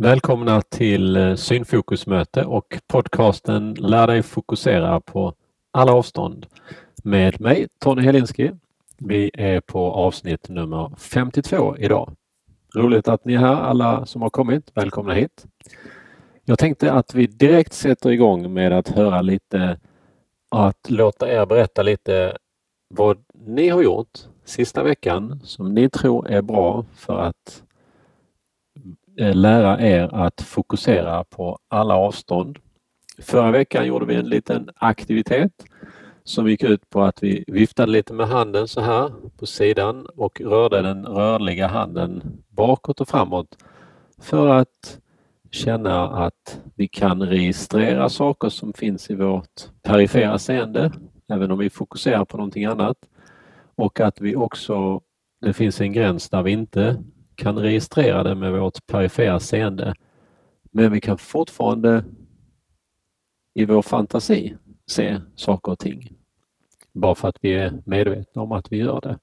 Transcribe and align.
Välkomna 0.00 0.62
till 0.62 1.16
eh, 1.16 1.34
synfokusmöte 1.34 2.44
och 2.44 2.78
podcasten 2.86 3.74
Lär 3.74 4.06
dig 4.06 4.22
fokusera 4.22 5.00
på 5.00 5.34
alla 5.70 5.92
avstånd 5.92 6.46
med 7.04 7.40
mig 7.40 7.68
Tony 7.78 8.02
Helinski. 8.02 8.50
Vi 8.98 9.30
är 9.34 9.60
på 9.60 9.92
avsnitt 9.92 10.48
nummer 10.48 10.90
52 10.98 11.76
idag. 11.76 12.16
Roligt 12.74 13.08
att 13.08 13.24
ni 13.24 13.34
är 13.34 13.38
här 13.38 13.54
alla 13.56 14.06
som 14.06 14.22
har 14.22 14.30
kommit. 14.30 14.70
Välkomna 14.74 15.14
hit. 15.14 15.46
Jag 16.44 16.58
tänkte 16.58 16.92
att 16.92 17.14
vi 17.14 17.26
direkt 17.26 17.72
sätter 17.72 18.10
igång 18.10 18.52
med 18.52 18.72
att 18.72 18.88
höra 18.88 19.22
lite, 19.22 19.78
att 20.50 20.90
låta 20.90 21.32
er 21.32 21.46
berätta 21.46 21.82
lite 21.82 22.36
vad 22.94 23.24
ni 23.46 23.68
har 23.68 23.82
gjort 23.82 24.18
sista 24.44 24.82
veckan 24.82 25.40
som 25.44 25.74
ni 25.74 25.90
tror 25.90 26.28
är 26.28 26.42
bra 26.42 26.84
för 26.94 27.18
att 27.18 27.62
Eh, 29.18 29.34
lära 29.34 29.80
er 29.80 30.14
att 30.14 30.40
fokusera 30.40 31.24
på 31.24 31.58
alla 31.68 31.96
avstånd. 31.96 32.58
Förra 33.18 33.50
veckan 33.50 33.86
gjorde 33.86 34.06
vi 34.06 34.14
en 34.14 34.28
liten 34.28 34.70
aktivitet 34.76 35.52
som 36.24 36.48
gick 36.48 36.62
ut 36.62 36.90
på 36.90 37.02
att 37.02 37.22
vi 37.22 37.44
viftade 37.46 37.92
lite 37.92 38.14
med 38.14 38.28
handen 38.28 38.68
så 38.68 38.80
här 38.80 39.12
på 39.38 39.46
sidan 39.46 40.06
och 40.06 40.40
rörde 40.40 40.82
den 40.82 41.06
rörliga 41.06 41.66
handen 41.66 42.22
bakåt 42.48 43.00
och 43.00 43.08
framåt 43.08 43.56
för 44.18 44.48
att 44.48 44.98
känna 45.50 46.08
att 46.08 46.60
vi 46.74 46.88
kan 46.88 47.22
registrera 47.22 48.08
saker 48.08 48.48
som 48.48 48.72
finns 48.72 49.10
i 49.10 49.14
vårt 49.14 49.82
perifera 49.82 50.38
seende, 50.38 50.92
även 51.32 51.50
om 51.50 51.58
vi 51.58 51.70
fokuserar 51.70 52.24
på 52.24 52.36
någonting 52.36 52.64
annat. 52.64 52.96
Och 53.74 54.00
att 54.00 54.20
vi 54.20 54.36
också, 54.36 55.00
det 55.40 55.52
finns 55.52 55.80
en 55.80 55.92
gräns 55.92 56.30
där 56.30 56.42
vi 56.42 56.50
inte 56.50 56.96
kan 57.38 57.58
registrera 57.58 58.22
det 58.22 58.34
med 58.34 58.52
vårt 58.52 58.86
perifera 58.86 59.40
seende. 59.40 59.94
Men 60.62 60.92
vi 60.92 61.00
kan 61.00 61.18
fortfarande 61.18 62.04
i 63.54 63.64
vår 63.64 63.82
fantasi 63.82 64.56
se 64.86 65.20
saker 65.34 65.72
och 65.72 65.78
ting. 65.78 66.12
Bara 66.92 67.14
för 67.14 67.28
att 67.28 67.38
vi 67.40 67.54
är 67.54 67.82
medvetna 67.86 68.42
om 68.42 68.52
att 68.52 68.72
vi 68.72 68.76
gör 68.76 69.00
det. 69.00 69.18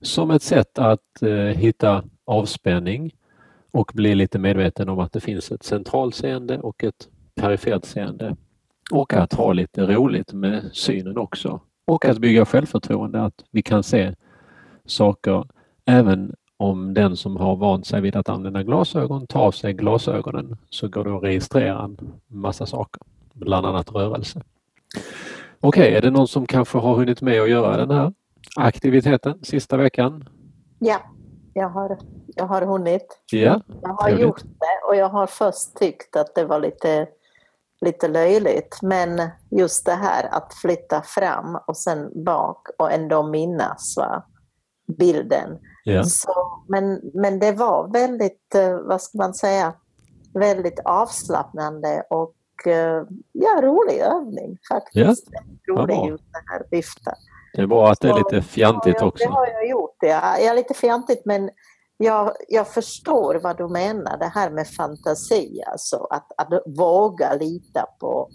Som 0.00 0.30
ett 0.30 0.42
sätt 0.42 0.78
att 0.78 1.22
eh, 1.22 1.30
hitta 1.30 2.04
avspänning 2.24 3.14
och 3.70 3.90
bli 3.94 4.14
lite 4.14 4.38
medveten 4.38 4.88
om 4.88 4.98
att 4.98 5.12
det 5.12 5.20
finns 5.20 5.52
ett 5.52 5.62
centralt 5.62 6.14
seende 6.14 6.58
och 6.58 6.84
ett 6.84 7.08
perifert 7.34 7.84
seende. 7.84 8.36
Och 8.90 9.12
att 9.12 9.32
ha 9.32 9.52
lite 9.52 9.86
roligt 9.86 10.32
med 10.32 10.70
synen 10.72 11.18
också. 11.18 11.60
Och 11.84 12.04
att 12.04 12.18
bygga 12.18 12.44
självförtroende, 12.44 13.22
att 13.22 13.44
vi 13.50 13.62
kan 13.62 13.82
se 13.82 14.14
saker 14.86 15.46
även 15.84 16.34
om 16.62 16.94
den 16.94 17.16
som 17.16 17.36
har 17.36 17.56
vant 17.56 17.86
sig 17.86 18.00
vid 18.00 18.16
att 18.16 18.28
använda 18.28 18.62
glasögon 18.62 19.26
tar 19.26 19.40
av 19.40 19.52
sig 19.52 19.72
glasögonen 19.72 20.56
så 20.70 20.88
går 20.88 21.04
det 21.04 21.16
att 21.16 21.22
registrera 21.22 21.82
en 21.82 22.12
massa 22.26 22.66
saker, 22.66 23.02
bland 23.32 23.66
annat 23.66 23.90
rörelse. 23.92 24.42
Okej, 25.60 25.82
okay, 25.82 25.94
är 25.94 26.00
det 26.02 26.10
någon 26.10 26.28
som 26.28 26.46
kanske 26.46 26.78
har 26.78 26.94
hunnit 26.94 27.22
med 27.22 27.42
att 27.42 27.50
göra 27.50 27.76
den 27.76 27.90
här 27.90 28.12
aktiviteten 28.56 29.38
sista 29.42 29.76
veckan? 29.76 30.28
Ja, 30.78 31.00
jag 31.54 31.68
har, 31.68 31.98
jag 32.26 32.46
har 32.46 32.62
hunnit. 32.62 33.20
Ja, 33.32 33.60
jag 33.82 33.88
har 33.88 34.02
trevligt. 34.02 34.22
gjort 34.22 34.42
det 34.42 34.88
och 34.88 34.96
jag 34.96 35.08
har 35.08 35.26
först 35.26 35.76
tyckt 35.76 36.16
att 36.16 36.34
det 36.34 36.44
var 36.44 36.60
lite, 36.60 37.06
lite 37.80 38.08
löjligt 38.08 38.78
men 38.82 39.30
just 39.50 39.86
det 39.86 39.94
här 39.94 40.28
att 40.34 40.54
flytta 40.54 41.02
fram 41.02 41.58
och 41.66 41.76
sen 41.76 42.24
bak 42.24 42.68
och 42.78 42.92
ändå 42.92 43.22
minnas 43.22 43.94
va? 43.96 44.24
bilden 44.98 45.58
Yeah. 45.84 46.04
Så, 46.04 46.51
men, 46.72 47.00
men 47.14 47.38
det 47.38 47.52
var 47.52 47.92
väldigt, 47.92 48.54
eh, 48.54 48.78
vad 48.78 49.02
ska 49.02 49.18
man 49.18 49.34
säga, 49.34 49.74
väldigt 50.34 50.80
avslappnande 50.84 52.02
och 52.10 52.66
eh, 52.66 53.04
ja, 53.32 53.60
rolig 53.62 53.98
övning 53.98 54.58
faktiskt. 54.72 55.28
Ja. 55.30 55.74
Rolig 55.74 56.10
just 56.10 56.24
det 56.32 56.52
här 56.52 56.66
vifta. 56.70 57.14
Det 57.54 57.62
är 57.62 57.66
bra 57.66 57.90
att 57.90 58.00
det 58.00 58.08
är 58.08 58.14
lite 58.14 58.42
fjantigt 58.42 58.96
ja, 58.98 59.06
också. 59.06 59.28
Det 59.28 59.34
har 59.34 59.46
jag 59.46 59.68
gjort. 59.68 59.96
Ja. 60.00 60.38
Jag 60.38 60.46
är 60.46 60.54
lite 60.54 60.74
fjantigt 60.74 61.22
men 61.24 61.50
jag, 61.96 62.32
jag 62.48 62.68
förstår 62.68 63.40
vad 63.42 63.56
du 63.56 63.68
menar, 63.68 64.18
det 64.18 64.32
här 64.34 64.50
med 64.50 64.68
fantasi, 64.68 65.62
alltså 65.66 65.96
att, 65.96 66.26
att 66.36 66.62
våga 66.78 67.34
lita 67.34 67.86
på 68.00 68.28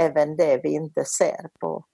även 0.00 0.36
det 0.36 0.60
vi 0.62 0.68
inte 0.68 1.04
ser 1.04 1.48
på. 1.60 1.84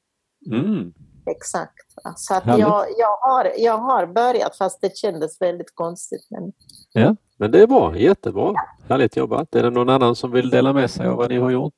Mm. 0.53 0.93
Exakt. 1.31 1.75
Så 2.17 2.35
att 2.35 2.47
jag, 2.47 2.87
jag, 2.99 3.17
har, 3.21 3.53
jag 3.57 3.79
har 3.79 4.07
börjat 4.07 4.57
fast 4.57 4.81
det 4.81 4.97
kändes 4.97 5.41
väldigt 5.41 5.75
konstigt. 5.75 6.27
Men... 6.31 6.53
Ja, 6.93 7.17
men 7.37 7.51
det 7.51 7.63
är 7.63 7.67
bra. 7.67 7.97
Jättebra. 7.97 8.53
Ja. 8.55 8.69
Härligt 8.89 9.17
jobbat. 9.17 9.55
Är 9.55 9.63
det 9.63 9.71
någon 9.71 9.89
annan 9.89 10.17
som 10.17 10.31
vill 10.31 10.51
dela 10.51 10.73
med 10.73 10.91
sig 10.91 11.07
av 11.07 11.17
vad 11.17 11.31
ni 11.31 11.39
har 11.39 11.51
gjort? 11.51 11.75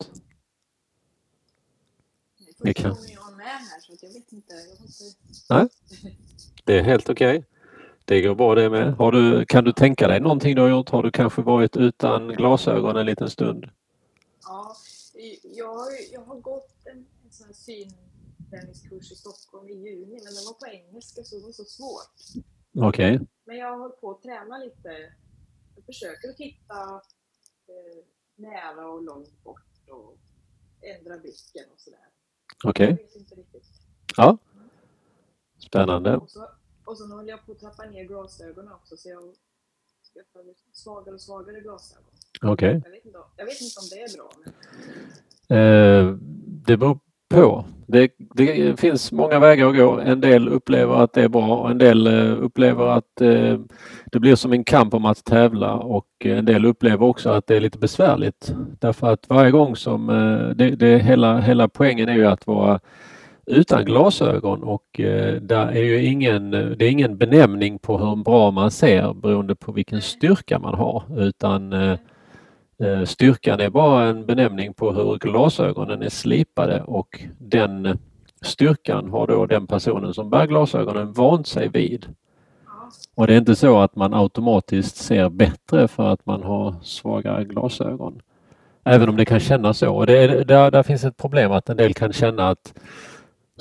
Det 2.58 2.74
kan. 2.74 2.96
Nej, 5.50 5.68
det 6.64 6.78
är 6.78 6.82
helt 6.82 7.10
okej. 7.10 7.38
Okay. 7.38 7.48
Det 8.04 8.20
går 8.20 8.34
bra 8.34 8.54
det 8.54 8.70
med. 8.70 8.94
Har 8.94 9.12
du, 9.12 9.44
kan 9.44 9.64
du 9.64 9.72
tänka 9.72 10.08
dig 10.08 10.20
någonting 10.20 10.54
du 10.54 10.62
har 10.62 10.68
gjort? 10.68 10.90
Har 10.90 11.02
du 11.02 11.10
kanske 11.10 11.42
varit 11.42 11.76
utan 11.76 12.28
glasögon 12.28 12.96
en 12.96 13.06
liten 13.06 13.30
stund? 13.30 13.68
Ja, 14.44 14.76
jag 15.56 15.74
har, 15.74 15.88
jag 16.12 16.20
har 16.20 16.36
gått 16.36 16.70
en, 16.84 16.96
en 17.24 17.30
sån 17.30 17.46
här 17.46 17.54
syn 17.54 17.92
träningskurs 18.52 19.12
i 19.12 19.14
Stockholm 19.14 19.68
i 19.68 19.72
juni, 19.72 20.16
men 20.24 20.34
den 20.36 20.44
var 20.48 20.56
på 20.62 20.66
engelska 20.66 21.24
så 21.24 21.36
det 21.36 21.42
var 21.42 21.52
så 21.52 21.64
svårt. 21.64 22.44
Okej. 22.88 23.14
Okay. 23.14 23.26
Men 23.44 23.56
jag 23.56 23.66
har 23.70 23.78
hållit 23.78 24.00
på 24.00 24.10
att 24.10 24.22
träna 24.22 24.58
lite. 24.58 24.92
Jag 25.76 25.84
försöker 25.84 26.28
att 26.28 26.36
titta 26.36 26.78
eh, 27.72 28.04
nära 28.36 28.88
och 28.88 29.02
långt 29.02 29.42
bort 29.44 29.90
och 29.90 30.18
ändra 30.82 31.18
blicken 31.18 31.64
och 31.74 31.80
sådär. 31.80 32.08
Okej. 32.64 32.92
Okay. 32.92 33.62
Ja. 34.16 34.38
Spännande. 35.58 36.16
Och 36.16 36.30
så, 36.30 36.48
och 36.84 36.98
så 36.98 37.06
håller 37.06 37.28
jag 37.28 37.46
på 37.46 37.52
att 37.52 37.58
trappa 37.58 37.84
ner 37.84 38.04
glasögonen 38.04 38.72
också 38.72 38.96
så 38.96 39.08
jag 39.08 39.34
skaffar 40.14 40.44
svagare 40.72 41.14
och 41.14 41.20
svagare 41.20 41.60
glasögon. 41.60 42.04
Okej. 42.42 42.76
Okay. 42.76 43.00
Jag, 43.04 43.24
jag, 43.36 43.44
vet 43.44 43.60
inte 43.60 43.80
om 43.80 43.88
det 43.90 44.00
är 44.00 44.16
bra. 44.16 44.32
Men... 44.44 44.52
Eh, 45.58 46.16
det 46.66 46.76
beror 46.76 46.98
på. 47.32 47.64
Det, 47.86 48.10
det, 48.34 48.80
finns 48.80 49.12
många 49.12 49.38
vägar 49.38 49.68
att 49.68 49.76
gå. 49.76 50.00
En 50.00 50.20
del 50.20 50.48
upplever 50.48 50.94
att 50.94 51.12
det 51.12 51.22
är 51.22 51.28
bra 51.28 51.56
och 51.56 51.70
en 51.70 51.78
del 51.78 52.06
eh, 52.06 52.44
upplever 52.44 52.86
att 52.86 53.20
eh, 53.20 53.58
det 54.12 54.20
blir 54.20 54.34
som 54.34 54.52
en 54.52 54.64
kamp 54.64 54.94
om 54.94 55.04
att 55.04 55.24
tävla 55.24 55.74
och 55.74 56.06
en 56.24 56.44
del 56.44 56.64
upplever 56.64 57.06
också 57.06 57.30
att 57.30 57.46
det 57.46 57.56
är 57.56 57.60
lite 57.60 57.78
besvärligt. 57.78 58.54
Därför 58.80 59.12
att 59.12 59.28
varje 59.28 59.50
gång 59.50 59.76
som 59.76 60.10
eh, 60.10 60.56
det, 60.56 60.70
det, 60.70 60.98
hela, 60.98 61.40
hela 61.40 61.68
poängen 61.68 62.08
är 62.08 62.14
ju 62.14 62.26
att 62.26 62.46
vara 62.46 62.80
utan 63.46 63.84
glasögon 63.84 64.62
och 64.62 65.00
eh, 65.00 65.34
där 65.34 65.66
är 65.66 65.82
ju 65.82 66.04
ingen, 66.04 66.50
det 66.50 66.84
är 66.84 66.90
ingen 66.90 67.18
benämning 67.18 67.78
på 67.78 67.98
hur 67.98 68.16
bra 68.16 68.50
man 68.50 68.70
ser 68.70 69.14
beroende 69.14 69.54
på 69.54 69.72
vilken 69.72 70.02
styrka 70.02 70.58
man 70.58 70.74
har 70.74 71.02
utan 71.18 71.72
Eh, 71.72 71.98
Eh, 72.82 73.04
styrkan 73.04 73.60
är 73.60 73.70
bara 73.70 74.04
en 74.04 74.26
benämning 74.26 74.74
på 74.74 74.92
hur 74.92 75.18
glasögonen 75.18 76.02
är 76.02 76.08
slipade 76.08 76.82
och 76.82 77.20
den 77.38 77.98
styrkan 78.40 79.10
har 79.10 79.26
då 79.26 79.46
den 79.46 79.66
personen 79.66 80.14
som 80.14 80.30
bär 80.30 80.46
glasögonen 80.46 81.12
vant 81.12 81.46
sig 81.46 81.68
vid. 81.68 82.06
Och 83.14 83.26
det 83.26 83.34
är 83.34 83.38
inte 83.38 83.56
så 83.56 83.78
att 83.78 83.96
man 83.96 84.14
automatiskt 84.14 84.96
ser 84.96 85.28
bättre 85.28 85.88
för 85.88 86.08
att 86.08 86.26
man 86.26 86.42
har 86.42 86.74
svagare 86.82 87.44
glasögon. 87.44 88.20
Även 88.84 89.08
om 89.08 89.16
det 89.16 89.24
kan 89.24 89.40
kännas 89.40 89.78
så. 89.78 89.94
Och 89.94 90.06
det 90.06 90.18
är, 90.18 90.44
där, 90.44 90.70
där 90.70 90.82
finns 90.82 91.04
ett 91.04 91.16
problem 91.16 91.52
att 91.52 91.68
en 91.68 91.76
del 91.76 91.94
kan 91.94 92.12
känna 92.12 92.48
att 92.48 92.74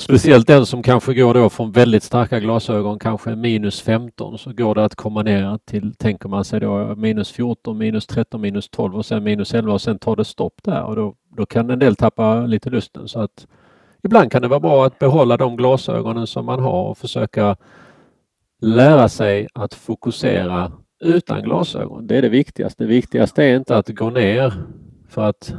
Speciellt 0.01 0.47
den 0.47 0.65
som 0.65 0.83
kanske 0.83 1.13
går 1.13 1.33
då 1.33 1.49
från 1.49 1.71
väldigt 1.71 2.03
starka 2.03 2.39
glasögon, 2.39 2.99
kanske 2.99 3.35
minus 3.35 3.81
15, 3.81 4.37
så 4.37 4.53
går 4.53 4.75
det 4.75 4.85
att 4.85 4.95
komma 4.95 5.23
ner 5.23 5.59
till, 5.65 5.95
tänker 5.95 6.29
man 6.29 6.45
sig 6.45 6.59
då, 6.59 6.95
minus 6.95 7.31
14, 7.31 7.77
minus 7.77 8.07
13, 8.07 8.41
minus 8.41 8.69
12 8.69 8.95
och 8.95 9.05
sen 9.05 9.23
minus 9.23 9.53
11 9.53 9.73
och 9.73 9.81
sen 9.81 9.99
tar 9.99 10.15
det 10.15 10.25
stopp 10.25 10.53
där 10.63 10.83
och 10.83 10.95
då, 10.95 11.15
då 11.37 11.45
kan 11.45 11.69
en 11.69 11.79
del 11.79 11.95
tappa 11.95 12.41
lite 12.41 12.69
lusten. 12.69 13.07
Så 13.07 13.19
att 13.19 13.47
ibland 14.03 14.31
kan 14.31 14.41
det 14.41 14.47
vara 14.47 14.59
bra 14.59 14.85
att 14.85 14.99
behålla 14.99 15.37
de 15.37 15.55
glasögonen 15.55 16.27
som 16.27 16.45
man 16.45 16.59
har 16.59 16.83
och 16.83 16.97
försöka 16.97 17.55
lära 18.61 19.09
sig 19.09 19.47
att 19.53 19.73
fokusera 19.73 20.71
utan 21.03 21.43
glasögon. 21.43 22.07
Det 22.07 22.17
är 22.17 22.21
det 22.21 22.29
viktigaste. 22.29 22.83
Det 22.83 22.87
viktigaste 22.87 23.43
är 23.43 23.55
inte 23.55 23.77
att 23.77 23.89
gå 23.89 24.09
ner 24.09 24.53
för 25.09 25.21
att 25.29 25.53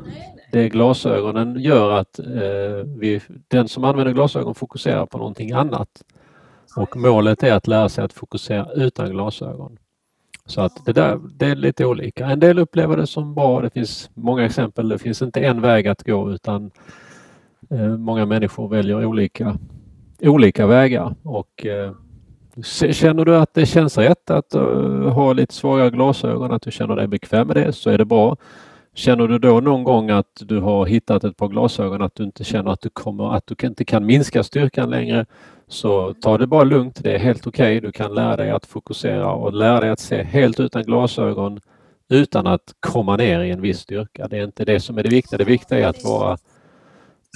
det 0.53 0.69
glasögonen 0.69 1.61
gör 1.61 1.91
att 1.91 2.19
eh, 2.19 2.87
vi, 2.99 3.21
den 3.49 3.69
som 3.69 3.85
använder 3.85 4.13
glasögon 4.13 4.55
fokuserar 4.55 5.07
på 5.07 5.19
någonting 5.19 5.53
annat. 5.53 5.89
Och 6.77 6.97
målet 6.97 7.43
är 7.43 7.53
att 7.53 7.67
lära 7.67 7.89
sig 7.89 8.05
att 8.05 8.13
fokusera 8.13 8.73
utan 8.73 9.11
glasögon. 9.11 9.79
Så 10.47 10.61
att 10.61 10.85
det, 10.85 10.93
där, 10.93 11.21
det 11.35 11.47
är 11.47 11.57
lite 11.57 11.87
olika. 11.87 12.27
En 12.27 12.41
del 12.41 12.59
upplever 12.59 12.97
det 12.97 13.07
som 13.07 13.35
bra. 13.35 13.61
Det 13.61 13.71
finns 13.71 14.11
många 14.15 14.45
exempel. 14.45 14.89
Det 14.89 14.99
finns 14.99 15.23
inte 15.23 15.41
en 15.41 15.61
väg 15.61 15.89
att 15.89 16.03
gå 16.03 16.33
utan 16.33 16.71
eh, 17.71 17.97
många 17.97 18.27
människor 18.27 18.69
väljer 18.69 19.05
olika, 19.05 19.59
olika 20.21 20.67
vägar 20.67 21.15
och 21.23 21.67
eh, 21.67 21.93
Känner 22.93 23.25
du 23.25 23.37
att 23.37 23.55
det 23.55 23.67
känns 23.67 23.99
rätt 23.99 24.31
att 24.31 24.55
uh, 24.55 25.09
ha 25.09 25.33
lite 25.33 25.55
svagare 25.55 25.91
glasögon, 25.91 26.53
att 26.53 26.63
du 26.63 26.71
känner 26.71 26.97
dig 26.97 27.07
bekväm 27.07 27.47
med 27.47 27.57
det, 27.57 27.73
så 27.73 27.91
är 27.91 27.99
det 27.99 28.05
bra. 28.05 28.37
Känner 28.95 29.29
du 29.29 29.39
då 29.39 29.61
någon 29.61 29.85
gång 29.85 30.11
att 30.11 30.41
du 30.41 30.61
har 30.61 30.87
hittat 30.87 31.25
ett 31.25 31.37
par 31.37 31.49
glasögon, 31.49 32.03
att 32.03 32.15
du 32.15 32.25
inte 32.25 32.45
känner 32.45 32.71
att 32.71 32.81
du 32.81 32.89
kommer, 32.89 33.35
att 33.35 33.47
du 33.47 33.67
inte 33.67 33.85
kan 33.85 34.07
minska 34.07 34.43
styrkan 34.43 34.91
längre, 34.91 35.27
så 35.69 36.15
ta 36.15 36.39
det 36.39 36.47
bara 36.47 36.65
lugnt. 36.65 37.03
Det 37.03 37.15
är 37.15 37.19
helt 37.19 37.47
okej. 37.47 37.79
Okay. 37.79 37.81
Du 37.81 37.93
kan 37.93 38.15
lära 38.15 38.37
dig 38.37 38.51
att 38.51 38.67
fokusera 38.67 39.33
och 39.33 39.53
lära 39.53 39.81
dig 39.81 39.91
att 39.91 40.01
se 40.01 40.23
helt 40.23 40.61
utan 40.61 40.83
glasögon 40.83 41.61
utan 42.09 42.47
att 42.47 42.75
komma 42.81 43.17
ner 43.17 43.41
i 43.41 43.51
en 43.51 43.61
viss 43.61 43.79
styrka. 43.79 44.29
Det 44.29 44.39
är 44.39 44.45
inte 44.45 44.65
det 44.65 44.81
som 44.81 44.99
är 44.99 45.03
det 45.03 45.09
viktiga. 45.09 45.39
Det 45.39 45.45
viktiga 45.45 45.79
är 45.79 45.87
att 45.87 46.05
vara 46.05 46.39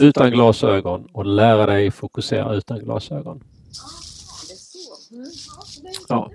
utan 0.02 0.30
glasögon 0.30 1.08
och 1.12 1.26
lära 1.26 1.66
dig 1.66 1.90
fokusera 1.90 2.54
utan 2.54 2.78
glasögon. 2.78 3.44
Ja, 6.08 6.30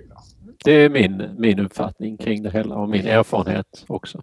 det 0.64 0.72
är 0.72 0.88
min, 0.88 1.28
min 1.38 1.58
uppfattning 1.58 2.16
kring 2.16 2.42
det 2.42 2.50
hela 2.50 2.74
och 2.74 2.88
min 2.88 3.06
erfarenhet 3.06 3.84
också. 3.86 4.22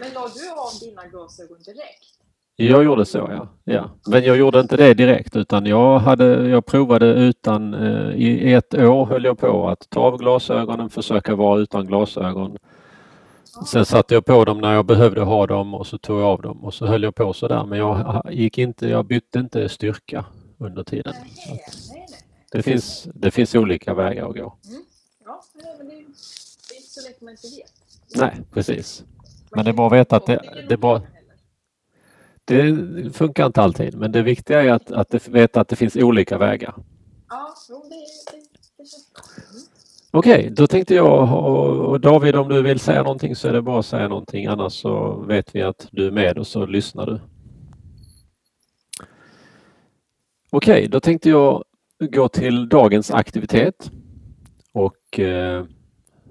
Men 0.00 0.12
la 0.12 0.28
du 0.28 0.50
av 0.50 0.80
dina 0.80 1.06
glasögon 1.06 1.58
direkt? 1.58 2.14
Jag 2.56 2.84
gjorde 2.84 3.06
så 3.06 3.18
ja. 3.18 3.48
ja. 3.64 3.90
Men 4.06 4.24
jag 4.24 4.36
gjorde 4.36 4.60
inte 4.60 4.76
det 4.76 4.94
direkt 4.94 5.36
utan 5.36 5.66
jag, 5.66 5.98
hade, 5.98 6.48
jag 6.48 6.66
provade 6.66 7.06
utan, 7.06 7.74
eh, 7.74 8.14
i 8.16 8.52
ett 8.52 8.74
år 8.74 9.06
höll 9.06 9.24
jag 9.24 9.38
på 9.38 9.68
att 9.68 9.90
ta 9.90 10.00
av 10.00 10.18
glasögonen, 10.18 10.90
försöka 10.90 11.34
vara 11.34 11.60
utan 11.60 11.86
glasögon. 11.86 12.56
Sen 13.66 13.84
satte 13.84 14.14
jag 14.14 14.24
på 14.24 14.44
dem 14.44 14.60
när 14.60 14.74
jag 14.74 14.86
behövde 14.86 15.20
ha 15.20 15.46
dem 15.46 15.74
och 15.74 15.86
så 15.86 15.98
tog 15.98 16.20
jag 16.20 16.26
av 16.26 16.42
dem 16.42 16.64
och 16.64 16.74
så 16.74 16.86
höll 16.86 17.02
jag 17.02 17.14
på 17.14 17.32
sådär 17.32 17.64
men 17.64 17.78
jag 17.78 18.22
gick 18.30 18.58
inte, 18.58 18.88
jag 18.88 19.06
bytte 19.06 19.38
inte 19.38 19.68
styrka 19.68 20.24
under 20.58 20.84
tiden. 20.84 21.14
Det 22.52 22.62
finns, 22.62 23.08
det 23.14 23.30
finns 23.30 23.54
olika 23.54 23.94
vägar 23.94 24.28
att 24.28 24.36
gå. 24.36 24.56
Mm. 24.68 24.82
Ja, 25.24 25.44
men 25.78 25.88
det 25.88 25.94
är 25.94 25.98
inte 25.98 26.90
så 26.90 27.08
lätt 27.08 27.20
man 27.20 27.30
inte 27.30 27.46
vet. 27.46 27.72
Nej, 28.16 28.40
precis. 28.52 29.04
Men 29.54 29.64
det 29.64 29.70
är 29.70 29.72
bara 29.72 29.86
att 29.86 29.92
veta 29.92 30.16
att 30.16 30.26
det, 30.26 30.66
det 30.68 30.76
bara... 30.76 31.02
Det 32.44 32.76
funkar 33.16 33.46
inte 33.46 33.62
alltid, 33.62 33.96
men 33.96 34.12
det 34.12 34.22
viktiga 34.22 34.62
är 34.62 34.72
att, 34.72 34.92
att 34.92 35.28
veta 35.28 35.60
att 35.60 35.68
det 35.68 35.76
finns 35.76 35.96
olika 35.96 36.38
vägar. 36.38 36.74
Ja. 37.28 37.54
Okej, 40.10 40.38
okay, 40.38 40.50
då 40.50 40.66
tänkte 40.66 40.94
jag, 40.94 41.44
och 41.88 42.00
David 42.00 42.36
om 42.36 42.48
du 42.48 42.62
vill 42.62 42.80
säga 42.80 43.02
någonting 43.02 43.36
så 43.36 43.48
är 43.48 43.52
det 43.52 43.62
bara 43.62 43.78
att 43.78 43.86
säga 43.86 44.08
någonting, 44.08 44.46
annars 44.46 44.72
så 44.72 45.24
vet 45.28 45.54
vi 45.54 45.62
att 45.62 45.88
du 45.90 46.06
är 46.06 46.10
med 46.10 46.38
och 46.38 46.46
så 46.46 46.66
lyssnar 46.66 47.06
du. 47.06 47.20
Okej, 50.50 50.72
okay, 50.72 50.86
då 50.86 51.00
tänkte 51.00 51.30
jag 51.30 51.64
gå 51.98 52.28
till 52.28 52.68
dagens 52.68 53.10
aktivitet 53.10 53.90
och 54.72 55.18
eh, 55.20 55.64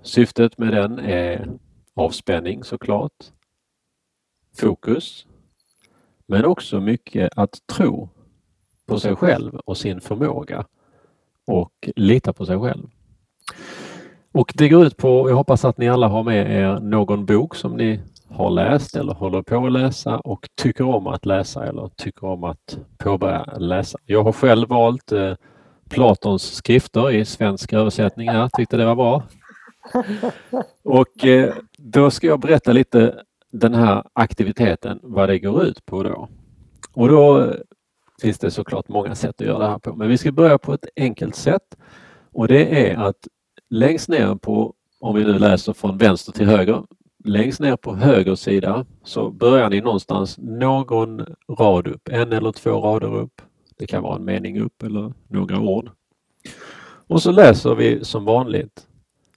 syftet 0.02 0.58
med 0.58 0.74
den 0.74 1.00
är 1.00 1.50
avspänning 1.96 2.64
såklart, 2.64 3.32
fokus, 4.58 5.26
men 6.28 6.46
också 6.46 6.80
mycket 6.80 7.30
att 7.36 7.68
tro 7.68 8.10
på 8.86 9.00
sig 9.00 9.16
själv 9.16 9.56
och 9.66 9.78
sin 9.78 10.02
förmåga 10.02 10.66
och 11.48 11.90
lita 11.96 12.34
på 12.34 12.46
sig 12.46 12.60
själv. 12.60 12.88
Och 14.32 14.54
det 14.56 14.70
går 14.70 14.86
ut 14.86 14.98
på, 14.98 15.30
jag 15.30 15.36
hoppas 15.36 15.66
att 15.66 15.78
ni 15.78 15.90
alla 15.90 16.08
har 16.08 16.24
med 16.24 16.52
er 16.52 16.80
någon 16.80 17.26
bok 17.26 17.56
som 17.56 17.78
ni 17.78 18.00
har 18.30 18.50
läst 18.50 18.96
eller 18.96 19.14
håller 19.14 19.42
på 19.42 19.66
att 19.66 19.72
läsa 19.72 20.18
och 20.18 20.48
tycker 20.56 20.84
om 20.84 21.08
att 21.08 21.26
läsa 21.26 21.66
eller 21.66 21.90
tycker 21.96 22.28
om 22.28 22.44
att 22.44 22.78
påbörja 22.98 23.44
läsa. 23.58 23.98
Jag 24.06 24.24
har 24.24 24.32
själv 24.32 24.70
valt 24.70 25.12
eh, 25.12 25.34
Platons 25.90 26.44
skrifter 26.44 27.12
i 27.12 27.26
svensk 27.26 27.74
översättning 27.74 28.30
här, 28.30 28.50
tyckte 28.58 28.78
det 28.78 28.86
var 28.86 28.96
bra. 28.96 29.24
Och 30.84 31.26
eh, 31.26 31.54
då 31.78 32.12
ska 32.12 32.28
jag 32.28 32.40
berätta 32.40 32.74
lite 32.74 33.24
den 33.52 33.74
här 33.74 34.04
aktiviteten, 34.14 35.00
vad 35.04 35.30
det 35.30 35.40
går 35.40 35.64
ut 35.64 35.86
på 35.86 36.04
då. 36.04 36.30
Och 36.94 37.08
då 37.08 37.42
eh, 37.42 37.56
finns 38.22 38.40
det 38.40 38.52
såklart 38.52 38.88
många 38.88 39.16
sätt 39.16 39.42
att 39.42 39.48
göra 39.48 39.60
det 39.60 39.68
här 39.68 39.80
på, 39.80 39.96
men 39.96 40.10
vi 40.10 40.18
ska 40.18 40.32
börja 40.32 40.58
på 40.58 40.74
ett 40.74 40.88
enkelt 40.96 41.36
sätt 41.36 41.78
och 42.32 42.48
det 42.48 42.90
är 42.90 42.98
att 42.98 43.28
längst 43.70 44.10
ner 44.10 44.36
på, 44.36 44.74
om 45.00 45.16
vi 45.16 45.24
nu 45.24 45.40
läser 45.40 45.74
från 45.74 45.98
vänster 45.98 46.32
till 46.32 46.48
höger, 46.48 46.84
längst 47.26 47.60
ner 47.60 47.76
på 47.76 47.96
höger 47.96 48.36
sida 48.36 48.86
så 49.04 49.32
börjar 49.32 49.70
ni 49.70 49.82
någonstans 49.82 50.38
någon 50.38 51.26
rad 51.60 51.88
upp, 51.88 52.10
en 52.12 52.34
eller 52.34 52.52
två 52.52 52.70
rader 52.70 53.16
upp. 53.16 53.42
Det 53.78 53.88
kan 53.88 54.04
vara 54.04 54.16
en 54.16 54.26
mening 54.26 54.62
upp 54.62 54.84
eller 54.84 55.14
några 55.28 55.60
ord. 55.60 55.90
Och 57.08 57.22
så 57.22 57.32
läser 57.32 57.76
vi 57.76 58.06
som 58.06 58.26
vanligt. 58.26 58.88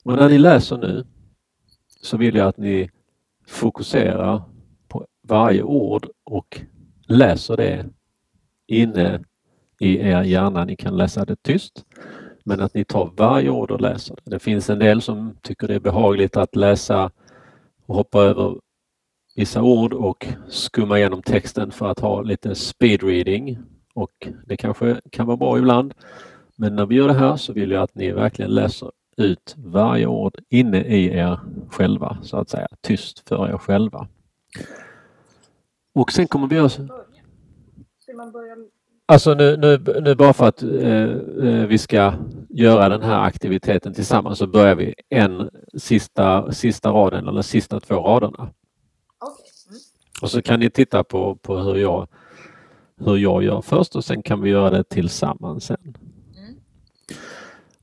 Och 0.06 0.16
när 0.16 0.28
ni 0.28 0.38
läser 0.38 0.76
nu 0.76 1.04
så 2.02 2.16
vill 2.16 2.36
jag 2.36 2.48
att 2.48 2.56
ni 2.56 2.90
fokuserar 3.46 4.42
på 4.88 5.06
varje 5.28 5.62
ord 5.62 6.08
och 6.24 6.60
läser 7.06 7.56
det 7.56 7.86
inne 8.66 9.24
i 9.80 9.98
er 9.98 10.22
hjärna. 10.22 10.64
Ni 10.64 10.76
kan 10.76 10.96
läsa 10.96 11.24
det 11.24 11.42
tyst, 11.42 11.84
men 12.44 12.60
att 12.60 12.74
ni 12.74 12.84
tar 12.84 13.10
varje 13.16 13.50
ord 13.50 13.70
och 13.70 13.80
läser 13.80 14.14
det. 14.14 14.30
Det 14.30 14.38
finns 14.38 14.70
en 14.70 14.78
del 14.78 15.02
som 15.02 15.36
tycker 15.42 15.68
det 15.68 15.74
är 15.74 15.80
behagligt 15.80 16.36
att 16.36 16.56
läsa 16.56 17.10
och 17.86 17.94
hoppa 17.94 18.22
över 18.22 18.60
vissa 19.36 19.62
ord 19.62 19.92
och 19.92 20.26
skumma 20.48 20.98
igenom 20.98 21.22
texten 21.22 21.70
för 21.70 21.90
att 21.90 22.00
ha 22.00 22.22
lite 22.22 22.54
speed 22.54 23.02
reading 23.02 23.58
och 23.94 24.28
det 24.46 24.56
kanske 24.56 25.00
kan 25.10 25.26
vara 25.26 25.36
bra 25.36 25.58
ibland. 25.58 25.94
Men 26.56 26.76
när 26.76 26.86
vi 26.86 26.94
gör 26.94 27.08
det 27.08 27.14
här 27.14 27.36
så 27.36 27.52
vill 27.52 27.70
jag 27.70 27.82
att 27.82 27.94
ni 27.94 28.12
verkligen 28.12 28.50
läser 28.50 28.90
ut 29.16 29.54
varje 29.56 30.06
ord 30.06 30.34
inne 30.50 30.84
i 30.84 31.06
er 31.06 31.40
själva, 31.70 32.18
så 32.22 32.36
att 32.36 32.50
säga, 32.50 32.68
tyst 32.80 33.28
för 33.28 33.48
er 33.48 33.58
själva. 33.58 34.08
Och 35.94 36.12
sen 36.12 36.28
kommer 36.28 36.46
vi 36.46 36.68
så. 36.68 36.88
Alltså 39.08 39.34
nu, 39.34 39.56
nu, 39.56 40.00
nu 40.02 40.14
bara 40.14 40.32
för 40.32 40.48
att 40.48 40.62
eh, 40.62 41.02
eh, 41.48 41.66
vi 41.66 41.78
ska 41.78 42.12
göra 42.48 42.88
den 42.88 43.02
här 43.02 43.24
aktiviteten 43.24 43.94
tillsammans 43.94 44.38
så 44.38 44.46
börjar 44.46 44.74
vi 44.74 44.94
en 45.08 45.50
sista, 45.74 46.52
sista 46.52 46.90
raden 46.90 47.28
eller 47.28 47.42
sista 47.42 47.80
två 47.80 47.94
raderna. 47.94 48.38
Mm. 48.38 48.52
Och 50.22 50.30
så 50.30 50.42
kan 50.42 50.60
ni 50.60 50.70
titta 50.70 51.04
på, 51.04 51.36
på 51.36 51.58
hur, 51.58 51.76
jag, 51.76 52.08
hur 53.00 53.16
jag 53.16 53.42
gör 53.42 53.60
först 53.60 53.96
och 53.96 54.04
sen 54.04 54.22
kan 54.22 54.40
vi 54.40 54.50
göra 54.50 54.70
det 54.70 54.84
tillsammans 54.84 55.64
sen. 55.64 55.96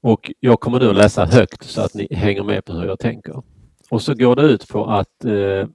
Och 0.04 0.32
jag 0.40 0.60
kommer 0.60 0.80
nu 0.80 0.90
att 0.90 0.96
läsa 0.96 1.26
högt 1.26 1.64
så 1.64 1.82
att 1.82 1.94
ni 1.94 2.08
hänger 2.12 2.44
med 2.44 2.66
på 2.66 2.74
hur 2.74 2.86
jag 2.86 3.00
tänker. 3.00 3.44
Och 3.90 4.02
så 4.02 4.14
går 4.14 4.36
det 4.36 4.42
ut 4.42 4.68
på 4.68 4.86
att 4.86 5.26
eh, 5.26 5.68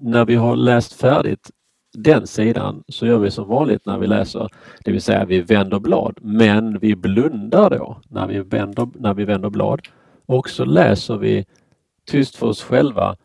när 0.00 0.24
vi 0.24 0.34
har 0.34 0.56
läst 0.56 0.92
färdigt 0.92 1.50
den 1.92 2.26
sidan 2.26 2.84
så 2.88 3.06
gör 3.06 3.18
vi 3.18 3.30
som 3.30 3.48
vanligt 3.48 3.86
när 3.86 3.98
vi 3.98 4.06
läser, 4.06 4.48
det 4.84 4.92
vill 4.92 5.02
säga 5.02 5.24
vi 5.24 5.40
vänder 5.40 5.78
blad, 5.78 6.18
men 6.22 6.78
vi 6.78 6.96
blundar 6.96 7.70
då 7.70 8.00
när 8.08 8.26
vi 8.26 8.40
vänder, 8.40 8.88
när 8.94 9.14
vi 9.14 9.24
vänder 9.24 9.50
blad. 9.50 9.80
Och 10.26 10.48
så 10.48 10.64
läser 10.64 11.16
vi 11.16 11.46
tyst 12.10 12.36
för 12.36 12.46
oss 12.46 12.62
själva 12.62 13.16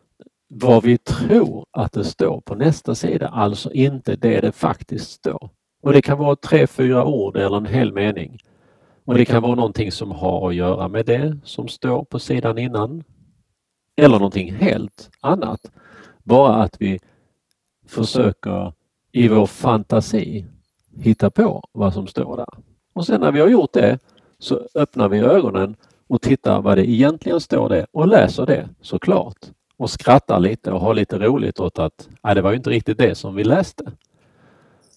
vad 0.48 0.84
vi 0.84 0.98
tror 0.98 1.66
att 1.70 1.92
det 1.92 2.04
står 2.04 2.40
på 2.40 2.54
nästa 2.54 2.94
sida, 2.94 3.28
alltså 3.28 3.72
inte 3.72 4.16
det 4.16 4.40
det 4.40 4.52
faktiskt 4.52 5.10
står. 5.10 5.50
Och 5.82 5.92
det 5.92 6.02
kan 6.02 6.18
vara 6.18 6.36
tre, 6.36 6.66
fyra 6.66 7.04
ord 7.04 7.36
eller 7.36 7.56
en 7.56 7.66
hel 7.66 7.92
mening. 7.92 8.38
Och 9.04 9.14
det 9.14 9.24
kan 9.24 9.42
vara 9.42 9.54
någonting 9.54 9.92
som 9.92 10.10
har 10.10 10.48
att 10.48 10.54
göra 10.54 10.88
med 10.88 11.06
det 11.06 11.36
som 11.44 11.68
står 11.68 12.04
på 12.04 12.18
sidan 12.18 12.58
innan. 12.58 13.04
Eller 13.96 14.18
någonting 14.18 14.54
helt 14.54 15.10
annat. 15.20 15.70
Bara 16.22 16.54
att 16.54 16.76
vi 16.80 17.00
försöker 17.86 18.72
i 19.12 19.28
vår 19.28 19.46
fantasi 19.46 20.46
hitta 20.96 21.30
på 21.30 21.64
vad 21.72 21.94
som 21.94 22.06
står 22.06 22.36
där. 22.36 22.62
Och 22.94 23.06
sen 23.06 23.20
när 23.20 23.32
vi 23.32 23.40
har 23.40 23.48
gjort 23.48 23.72
det 23.72 23.98
så 24.38 24.68
öppnar 24.74 25.08
vi 25.08 25.18
ögonen 25.18 25.76
och 26.06 26.22
tittar 26.22 26.62
vad 26.62 26.78
det 26.78 26.90
egentligen 26.90 27.40
står 27.40 27.68
det 27.68 27.86
och 27.92 28.08
läser 28.08 28.46
det 28.46 28.68
såklart. 28.80 29.38
Och 29.76 29.90
skrattar 29.90 30.40
lite 30.40 30.72
och 30.72 30.80
har 30.80 30.94
lite 30.94 31.18
roligt 31.18 31.60
åt 31.60 31.78
att 31.78 32.08
nej, 32.22 32.34
det 32.34 32.42
var 32.42 32.52
inte 32.52 32.70
riktigt 32.70 32.98
det 32.98 33.14
som 33.14 33.34
vi 33.34 33.44
läste 33.44 33.92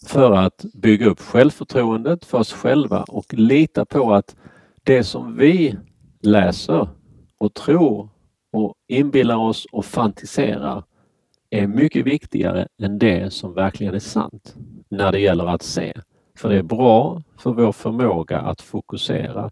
för 0.05 0.31
att 0.31 0.65
bygga 0.73 1.05
upp 1.05 1.19
självförtroendet 1.19 2.25
för 2.25 2.37
oss 2.37 2.53
själva 2.53 3.03
och 3.03 3.33
lita 3.33 3.85
på 3.85 4.13
att 4.13 4.35
det 4.83 5.03
som 5.03 5.37
vi 5.37 5.75
läser 6.21 6.89
och 7.37 7.53
tror 7.53 8.09
och 8.51 8.75
inbillar 8.87 9.37
oss 9.37 9.65
och 9.71 9.85
fantiserar 9.85 10.83
är 11.49 11.67
mycket 11.67 12.05
viktigare 12.05 12.67
än 12.81 12.99
det 12.99 13.33
som 13.33 13.53
verkligen 13.53 13.95
är 13.95 13.99
sant 13.99 14.55
när 14.89 15.11
det 15.11 15.19
gäller 15.19 15.45
att 15.45 15.63
se. 15.63 15.93
För 16.37 16.49
det 16.49 16.57
är 16.57 16.63
bra 16.63 17.23
för 17.37 17.53
vår 17.53 17.71
förmåga 17.71 18.39
att 18.39 18.61
fokusera. 18.61 19.51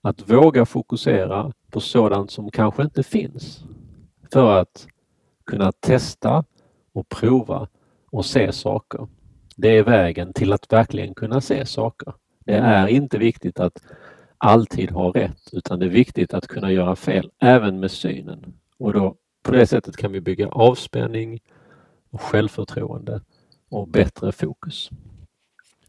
Att 0.00 0.30
våga 0.30 0.66
fokusera 0.66 1.52
på 1.70 1.80
sådant 1.80 2.30
som 2.30 2.50
kanske 2.50 2.82
inte 2.82 3.02
finns. 3.02 3.64
För 4.32 4.60
att 4.60 4.86
kunna 5.46 5.72
testa 5.72 6.44
och 6.92 7.08
prova 7.08 7.68
och 8.10 8.24
se 8.24 8.52
saker. 8.52 9.08
Det 9.60 9.68
är 9.68 9.82
vägen 9.82 10.32
till 10.32 10.52
att 10.52 10.72
verkligen 10.72 11.14
kunna 11.14 11.40
se 11.40 11.66
saker. 11.66 12.14
Det 12.44 12.54
är 12.54 12.86
inte 12.86 13.18
viktigt 13.18 13.60
att 13.60 13.82
alltid 14.38 14.90
ha 14.90 15.10
rätt 15.10 15.48
utan 15.52 15.78
det 15.78 15.86
är 15.86 15.90
viktigt 15.90 16.34
att 16.34 16.46
kunna 16.46 16.72
göra 16.72 16.96
fel 16.96 17.30
även 17.40 17.80
med 17.80 17.90
synen. 17.90 18.54
Och 18.78 18.92
då 18.92 19.16
på 19.42 19.52
det 19.52 19.66
sättet 19.66 19.96
kan 19.96 20.12
vi 20.12 20.20
bygga 20.20 20.48
avspänning, 20.48 21.40
och 22.10 22.20
självförtroende 22.20 23.20
och 23.70 23.88
bättre 23.88 24.32
fokus. 24.32 24.90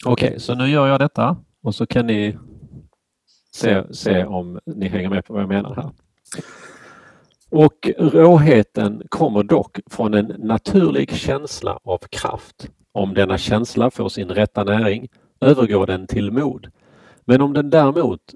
Okej, 0.05 0.27
okay, 0.27 0.39
så 0.39 0.55
nu 0.55 0.67
gör 0.67 0.87
jag 0.87 0.99
detta 0.99 1.37
och 1.61 1.75
så 1.75 1.85
kan 1.85 2.07
ni 2.07 2.37
se, 3.51 3.93
se 3.93 4.25
om 4.25 4.59
ni 4.65 4.87
hänger 4.87 5.09
med 5.09 5.25
på 5.25 5.33
vad 5.33 5.41
jag 5.41 5.49
menar 5.49 5.75
här. 5.75 5.91
Och 7.49 7.89
råheten 7.97 9.03
kommer 9.09 9.43
dock 9.43 9.79
från 9.89 10.13
en 10.13 10.25
naturlig 10.25 11.11
känsla 11.11 11.79
av 11.83 11.97
kraft. 11.97 12.69
Om 12.99 13.13
denna 13.13 13.37
känsla 13.37 13.91
får 13.91 14.09
sin 14.09 14.29
rätta 14.29 14.63
näring 14.63 15.07
övergår 15.41 15.85
den 15.85 16.07
till 16.07 16.31
mod. 16.31 16.71
Men 17.25 17.41
om 17.41 17.53
den 17.53 17.69
däremot 17.69 18.33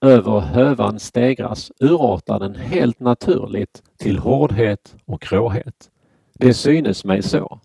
över 0.00 0.40
hövan 0.40 1.00
stegras 1.00 1.72
urartar 1.80 2.38
den 2.38 2.54
helt 2.54 3.00
naturligt 3.00 3.82
till 3.98 4.18
hårdhet 4.18 4.96
och 5.04 5.32
råhet. 5.32 5.90
Det 6.34 6.54
synes 6.54 7.04
mig 7.04 7.22
så. 7.22 7.60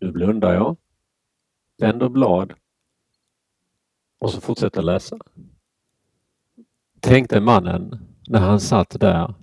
Nu 0.00 0.12
blundar 0.12 0.54
jag, 0.54 0.76
vänder 1.78 2.08
blad 2.08 2.52
och 4.20 4.30
så 4.30 4.40
fortsätter 4.40 4.82
läsa. 4.82 5.18
Tänkte 7.00 7.40
mannen 7.40 7.98
när 8.28 8.40
han 8.40 8.60
satt 8.60 9.00
där 9.00 9.34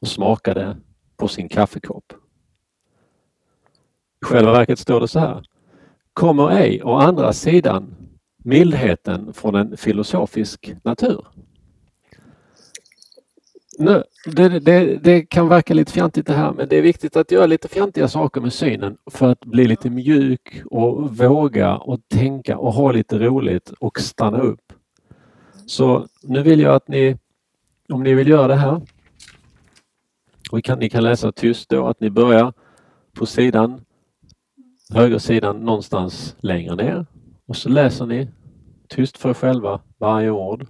och 0.00 0.08
smakade 0.08 0.76
på 1.16 1.28
sin 1.28 1.48
kaffekopp. 1.48 2.12
I 4.28 4.30
själva 4.30 4.52
verket 4.52 4.78
står 4.78 5.00
det 5.00 5.08
så 5.08 5.18
här. 5.18 5.42
Kommer 6.12 6.50
ej 6.50 6.82
å 6.82 6.94
andra 6.94 7.32
sidan 7.32 7.94
mildheten 8.44 9.32
från 9.32 9.54
en 9.54 9.76
filosofisk 9.76 10.74
natur? 10.84 11.26
Nu, 13.78 14.02
det, 14.26 14.48
det, 14.48 14.96
det, 15.04 15.22
kan 15.22 15.48
verka 15.48 15.74
lite 15.74 15.92
fjantigt 15.92 16.26
det 16.26 16.32
här 16.32 16.52
men 16.52 16.68
det 16.68 16.76
är 16.76 16.82
viktigt 16.82 17.16
att 17.16 17.30
göra 17.30 17.46
lite 17.46 17.68
fjantiga 17.68 18.08
saker 18.08 18.40
med 18.40 18.52
synen 18.52 18.96
för 19.10 19.30
att 19.30 19.44
bli 19.44 19.66
lite 19.66 19.90
mjuk 19.90 20.62
och 20.64 21.16
våga 21.16 21.76
och 21.76 22.00
tänka 22.08 22.58
och 22.58 22.72
ha 22.72 22.92
lite 22.92 23.18
roligt 23.18 23.72
och 23.80 24.00
stanna 24.00 24.40
upp. 24.40 24.72
Så 25.66 26.06
nu 26.22 26.42
vill 26.42 26.60
jag 26.60 26.74
att 26.74 26.88
ni, 26.88 27.16
om 27.88 28.02
ni 28.02 28.14
vill 28.14 28.28
göra 28.28 28.48
det 28.48 28.56
här, 28.56 28.82
och 30.50 30.64
kan, 30.64 30.78
ni 30.78 30.90
kan 30.90 31.02
läsa 31.02 31.32
tyst 31.32 31.68
då, 31.68 31.86
att 31.86 32.00
ni 32.00 32.10
börjar 32.10 32.52
på 33.14 33.26
sidan, 33.26 33.80
högersidan 34.94 35.60
någonstans 35.60 36.36
längre 36.40 36.76
ner 36.76 37.06
och 37.46 37.56
så 37.56 37.68
läser 37.68 38.06
ni 38.06 38.28
tyst 38.88 39.18
för 39.18 39.28
er 39.28 39.34
själva 39.34 39.80
varje 39.98 40.30
ord 40.30 40.66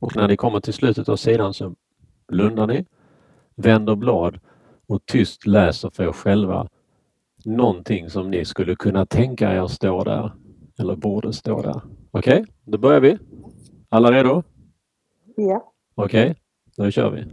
och 0.00 0.16
när 0.16 0.28
ni 0.28 0.36
kommer 0.36 0.60
till 0.60 0.74
slutet 0.74 1.08
av 1.08 1.16
sidan 1.16 1.54
så 1.54 1.74
blundar 2.28 2.66
ni, 2.66 2.84
vänder 3.54 3.96
blad 3.96 4.40
och 4.86 5.06
tyst 5.06 5.46
läser 5.46 5.90
för 5.90 6.08
er 6.08 6.12
själva 6.12 6.68
någonting 7.44 8.10
som 8.10 8.30
ni 8.30 8.44
skulle 8.44 8.76
kunna 8.76 9.06
tänka 9.06 9.52
er 9.52 9.66
står 9.66 10.04
där 10.04 10.32
eller 10.78 10.96
borde 10.96 11.32
stå 11.32 11.62
där. 11.62 11.80
Okej, 12.10 12.40
okay? 12.40 12.54
då 12.64 12.78
börjar 12.78 13.00
vi. 13.00 13.18
Alla 13.88 14.12
redo? 14.12 14.42
Ja. 15.36 15.72
Okej, 15.94 16.30
okay, 16.30 16.34
då 16.76 16.90
kör 16.90 17.10
vi. 17.10 17.24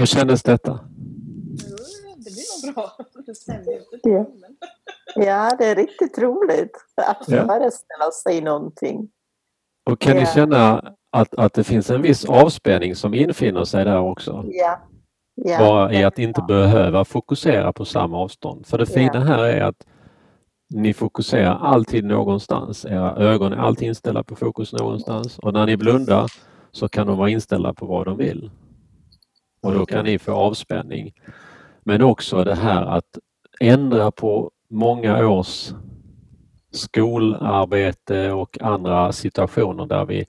Hur 0.00 0.06
kändes 0.06 0.42
detta? 0.42 0.80
Det 2.16 2.30
blir 2.30 2.66
nog 2.66 2.74
bra. 2.74 2.92
Det 4.02 4.10
ja. 4.10 4.26
ja, 5.24 5.56
det 5.58 5.64
är 5.64 5.74
riktigt 5.74 6.18
roligt 6.18 6.76
att 6.96 7.24
ja. 7.28 7.46
föreställa 7.46 8.10
sig 8.22 8.40
någonting. 8.40 9.08
Och 9.90 10.00
kan 10.00 10.14
ja. 10.14 10.20
ni 10.20 10.26
känna 10.26 10.94
att, 11.10 11.34
att 11.34 11.54
det 11.54 11.64
finns 11.64 11.90
en 11.90 12.02
viss 12.02 12.24
avspänning 12.24 12.94
som 12.94 13.14
infinner 13.14 13.64
sig 13.64 13.84
där 13.84 14.00
också? 14.00 14.44
Ja. 14.48 14.80
ja. 15.34 15.58
Bara 15.58 15.92
i 15.92 16.04
att 16.04 16.18
inte 16.18 16.42
behöva 16.48 17.04
fokusera 17.04 17.72
på 17.72 17.84
samma 17.84 18.18
avstånd. 18.18 18.66
För 18.66 18.78
det 18.78 18.86
fina 18.86 19.20
här 19.20 19.44
är 19.44 19.62
att 19.62 19.86
ni 20.74 20.94
fokuserar 20.94 21.58
alltid 21.58 22.04
någonstans. 22.04 22.84
Era 22.84 23.16
ögon 23.16 23.52
är 23.52 23.56
alltid 23.56 23.88
inställda 23.88 24.22
på 24.22 24.36
fokus 24.36 24.72
någonstans 24.72 25.38
och 25.38 25.52
när 25.52 25.66
ni 25.66 25.76
blundar 25.76 26.32
så 26.72 26.88
kan 26.88 27.06
de 27.06 27.18
vara 27.18 27.30
inställda 27.30 27.74
på 27.74 27.86
vad 27.86 28.06
de 28.06 28.16
vill 28.16 28.50
och 29.62 29.72
då 29.72 29.86
kan 29.86 30.04
ni 30.04 30.18
få 30.18 30.32
avspänning. 30.32 31.12
Men 31.84 32.02
också 32.02 32.44
det 32.44 32.54
här 32.54 32.82
att 32.82 33.18
ändra 33.60 34.10
på 34.10 34.50
många 34.70 35.28
års 35.28 35.72
skolarbete 36.72 38.32
och 38.32 38.58
andra 38.60 39.12
situationer 39.12 39.86
där 39.86 40.04
vi 40.04 40.26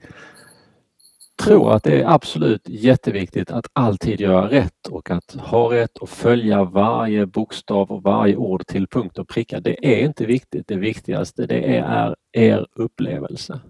tror 1.44 1.72
att 1.72 1.82
det 1.82 2.00
är 2.00 2.14
absolut 2.14 2.68
jätteviktigt 2.68 3.50
att 3.50 3.66
alltid 3.72 4.20
göra 4.20 4.50
rätt 4.50 4.86
och 4.90 5.10
att 5.10 5.32
ha 5.32 5.72
rätt 5.72 5.98
och 5.98 6.08
följa 6.08 6.64
varje 6.64 7.26
bokstav 7.26 7.90
och 7.90 8.02
varje 8.02 8.36
ord 8.36 8.66
till 8.66 8.86
punkt 8.86 9.18
och 9.18 9.28
pricka. 9.28 9.60
Det 9.60 9.86
är 9.86 10.04
inte 10.04 10.26
viktigt. 10.26 10.68
Det 10.68 10.76
viktigaste 10.76 11.46
det 11.46 11.76
är 11.78 12.14
er 12.32 12.66
upplevelse. 12.74 13.60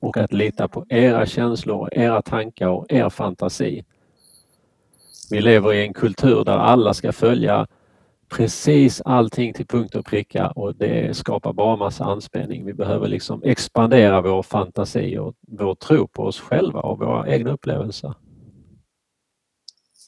Och 0.00 0.16
att 0.16 0.32
lita 0.32 0.68
på 0.68 0.84
era 0.88 1.26
känslor, 1.26 1.88
era 1.92 2.22
tankar 2.22 2.68
och 2.68 2.86
er 2.88 3.08
fantasi. 3.08 3.84
Vi 5.30 5.40
lever 5.40 5.72
i 5.72 5.86
en 5.86 5.94
kultur 5.94 6.44
där 6.44 6.58
alla 6.58 6.94
ska 6.94 7.12
följa 7.12 7.66
precis 8.28 9.02
allting 9.04 9.54
till 9.54 9.66
punkt 9.66 9.94
och 9.94 10.06
pricka 10.06 10.50
och 10.50 10.74
det 10.74 11.16
skapar 11.16 11.52
bara 11.52 11.76
massa 11.76 12.04
anspänning. 12.04 12.64
Vi 12.64 12.74
behöver 12.74 13.08
liksom 13.08 13.42
expandera 13.44 14.20
vår 14.20 14.42
fantasi 14.42 15.18
och 15.18 15.34
vår 15.40 15.74
tro 15.74 16.08
på 16.08 16.22
oss 16.22 16.40
själva 16.40 16.80
och 16.80 16.98
våra 16.98 17.28
egna 17.28 17.52
upplevelser. 17.52 18.14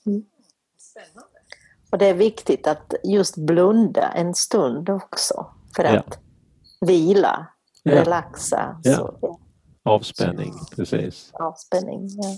Mm. 0.07 0.25
Och 1.91 1.99
det 1.99 2.07
är 2.07 2.15
viktigt 2.15 2.67
att 2.67 2.95
just 3.05 3.37
blunda 3.37 4.09
en 4.09 4.35
stund 4.35 4.91
också 4.91 5.47
för 5.77 5.85
att 5.85 6.19
ja. 6.81 6.87
vila, 6.87 7.47
relaxa. 7.85 8.81
Ja. 8.83 8.97
Så, 8.97 9.39
Avspänning, 9.83 10.55
precis. 10.77 11.31
Avspänning, 11.33 12.09
ja. 12.09 12.37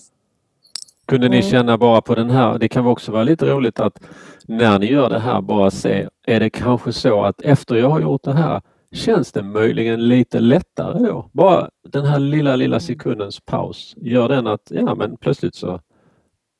Kunde 1.10 1.28
ni 1.28 1.42
känna 1.42 1.78
bara 1.78 2.00
på 2.00 2.14
den 2.14 2.30
här, 2.30 2.58
det 2.58 2.68
kan 2.68 2.86
också 2.86 3.12
vara 3.12 3.22
lite 3.22 3.46
roligt 3.46 3.80
att 3.80 4.00
när 4.46 4.78
ni 4.78 4.86
gör 4.86 5.10
det 5.10 5.18
här 5.18 5.40
bara 5.40 5.70
se, 5.70 6.08
är 6.26 6.40
det 6.40 6.50
kanske 6.50 6.92
så 6.92 7.24
att 7.24 7.40
efter 7.40 7.76
jag 7.76 7.88
har 7.88 8.00
gjort 8.00 8.22
det 8.22 8.32
här 8.32 8.62
känns 8.92 9.32
det 9.32 9.42
möjligen 9.42 10.08
lite 10.08 10.40
lättare 10.40 11.06
då? 11.06 11.30
Bara 11.32 11.70
den 11.88 12.04
här 12.04 12.18
lilla, 12.18 12.56
lilla 12.56 12.76
mm. 12.76 12.80
sekundens 12.80 13.40
paus 13.40 13.94
gör 13.96 14.28
den 14.28 14.46
att, 14.46 14.70
ja 14.70 14.94
men 14.94 15.16
plötsligt 15.16 15.54
så 15.54 15.80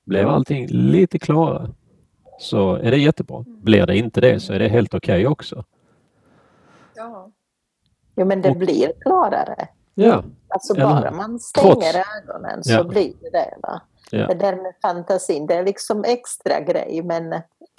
blev 0.06 0.28
allting 0.28 0.66
lite 0.66 1.18
klarare. 1.18 1.70
Så 2.38 2.74
är 2.74 2.90
det 2.90 2.98
jättebra. 2.98 3.36
Mm. 3.36 3.60
Blir 3.62 3.86
det 3.86 3.96
inte 3.96 4.20
det 4.20 4.40
så 4.40 4.52
är 4.52 4.58
det 4.58 4.68
helt 4.68 4.94
okej 4.94 5.14
okay 5.14 5.26
också. 5.26 5.64
Ja. 6.96 7.30
Jo 8.16 8.24
men 8.26 8.42
det 8.42 8.54
blir 8.54 8.92
klarare. 9.00 9.68
Ja. 9.94 10.24
Alltså 10.48 10.74
bara 10.74 11.10
man 11.10 11.38
stänger 11.38 11.70
trots, 11.70 11.96
ögonen 12.22 12.64
så 12.64 12.72
ja. 12.72 12.84
blir 12.84 13.12
det 13.20 13.30
det. 13.30 13.54
Va? 13.62 13.80
Ja. 14.12 14.26
Det 14.26 14.34
där 14.34 14.56
med 14.56 14.74
fantasin, 14.82 15.46
det 15.46 15.54
är 15.54 15.64
liksom 15.64 16.04
extra 16.04 16.60
grej 16.60 17.02
men 17.04 17.32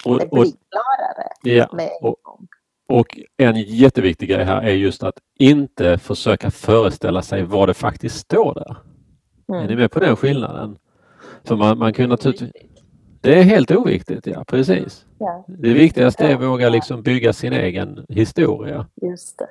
och, 0.04 0.18
det 0.18 0.30
blir 0.30 0.40
och, 0.40 0.46
klarare 0.70 1.28
ja, 1.42 1.68
med 1.72 1.84
en 1.84 2.08
och, 2.08 2.16
gång. 2.22 2.48
Och 2.88 3.18
en 3.36 3.56
jätteviktig 3.56 4.28
grej 4.28 4.44
här 4.44 4.62
är 4.62 4.72
just 4.72 5.02
att 5.02 5.14
inte 5.38 5.98
försöka 5.98 6.50
föreställa 6.50 7.22
sig 7.22 7.42
vad 7.42 7.68
det 7.68 7.74
faktiskt 7.74 8.16
står 8.16 8.54
där. 8.54 8.76
Mm. 9.48 9.64
Är 9.64 9.68
ni 9.68 9.76
med 9.76 9.90
på 9.90 10.00
den 10.00 10.16
skillnaden? 10.16 10.78
För 11.44 11.56
man, 11.56 11.78
man 11.78 11.92
kan 11.92 12.08
naturligtvis... 12.08 12.52
Det 13.20 13.38
är 13.38 13.42
helt 13.42 13.70
oviktigt, 13.70 14.26
ja 14.26 14.44
precis. 14.44 15.06
Ja. 15.18 15.44
Det 15.48 15.72
viktigaste 15.72 16.24
är 16.24 16.34
att 16.34 16.42
våga 16.42 16.68
liksom 16.68 17.02
bygga 17.02 17.32
sin 17.32 17.52
egen 17.52 18.06
historia. 18.08 18.86
Just 19.02 19.38
det. 19.38 19.46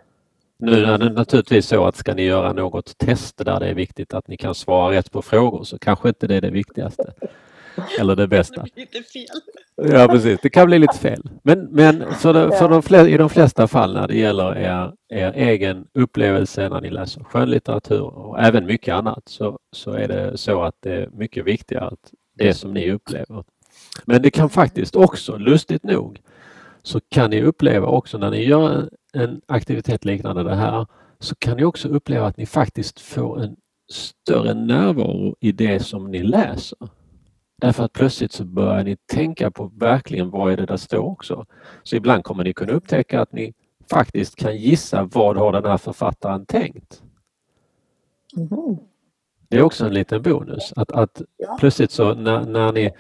Nu 0.62 0.86
är 0.86 0.98
det 0.98 1.10
naturligtvis 1.10 1.68
så 1.68 1.86
att 1.86 1.96
ska 1.96 2.14
ni 2.14 2.24
göra 2.24 2.54
något 2.54 2.98
test 2.98 3.38
där 3.38 3.60
det 3.60 3.68
är 3.68 3.74
viktigt 3.74 4.14
att 4.14 4.28
ni 4.28 4.38
kan 4.38 4.56
svara 4.56 4.96
rätt 4.96 5.12
på 5.12 5.22
frågor 5.22 5.64
så 5.64 5.80
kanske 5.80 6.10
inte 6.10 6.28
det 6.28 6.36
är 6.36 6.42
det 6.42 6.50
viktigaste. 6.50 7.14
eller 8.00 8.16
det 8.16 8.28
bästa. 8.28 8.66
Det 8.76 8.82
lite 8.82 9.04
fel. 9.04 9.26
Ja 9.76 10.08
precis, 10.08 10.40
det 10.44 10.50
kan 10.50 10.68
bli 10.68 10.80
lite 10.80 10.98
fel. 10.98 11.30
Men, 11.44 11.60
men 11.60 12.14
för 12.14 12.34
de, 12.34 12.52
för 12.52 12.70
de 12.70 12.82
flesta, 12.82 13.10
i 13.10 13.18
de 13.18 13.30
flesta 13.30 13.68
fall 13.68 13.94
när 13.94 14.08
det 14.08 14.18
gäller 14.18 14.58
er, 14.58 14.94
er 15.10 15.34
egen 15.36 15.86
upplevelse 15.94 16.70
när 16.70 16.82
ni 16.82 16.90
läser 16.90 17.24
skönlitteratur 17.24 18.02
och 18.02 18.40
även 18.40 18.66
mycket 18.66 18.94
annat 18.94 19.24
så, 19.26 19.60
så 19.72 19.92
är 19.92 20.08
det 20.08 20.38
så 20.38 20.64
att 20.64 20.76
det 20.80 20.94
är 20.94 21.10
mycket 21.14 21.46
viktigare 21.46 21.86
att 21.86 22.12
det 22.38 22.54
som 22.54 22.74
ni 22.74 22.92
upplever. 22.92 23.44
Men 24.06 24.22
det 24.22 24.32
kan 24.32 24.50
faktiskt 24.50 24.96
också, 24.96 25.38
lustigt 25.38 25.84
nog, 25.84 26.20
så 26.84 27.00
kan 27.10 27.30
ni 27.30 27.42
uppleva 27.42 27.88
också 27.88 28.18
när 28.18 28.32
ni 28.32 28.44
gör 28.44 28.90
en, 29.14 29.42
aktivitet 29.48 30.06
liknande 30.06 30.44
det 30.44 30.56
här 30.56 30.86
så 31.20 31.36
kan 31.36 31.58
ni 31.58 31.64
också 31.64 31.88
uppleva 31.88 32.28
att 32.28 32.38
ni 32.38 32.46
faktiskt 32.46 33.00
får 33.00 33.42
en 33.42 33.56
större 33.92 34.54
närvaro 34.54 35.36
i 35.40 35.52
det 35.52 35.80
som 35.80 36.12
ni 36.12 36.24
läser. 36.24 36.78
Därför 37.62 37.84
att 37.84 37.94
plötsligt 37.94 38.32
så 38.32 38.46
börjar 38.46 38.84
ni 38.84 38.98
tänka 39.06 39.52
på 39.52 39.72
verkligen 39.76 40.30
vad 40.30 40.54
är 40.54 40.58
det 40.58 40.66
där 40.66 40.78
står 40.78 41.00
också. 41.00 41.46
Så 41.84 41.96
ibland 41.96 42.24
kommer 42.24 42.44
ni 42.44 42.54
kunna 42.54 42.74
upptäcka 42.74 43.22
att 43.22 43.34
ni 43.34 43.54
faktiskt 43.90 44.36
kan 44.36 44.58
gissa 44.58 45.04
vad 45.04 45.38
har 45.38 45.52
den 45.52 45.66
här 45.66 45.78
författaren 45.78 46.46
tänkt. 46.46 47.04
Mhm. 48.36 48.78
Det 49.50 49.58
är 49.58 49.62
också 49.62 49.86
en 49.86 49.94
liten 49.94 50.22
bonus. 50.22 50.74
Att, 50.76 50.92
att 50.92 51.22
plötsligt 51.60 51.92
så 51.92 52.14
när, 52.14 52.46
när 52.46 52.72
ni 52.72 52.92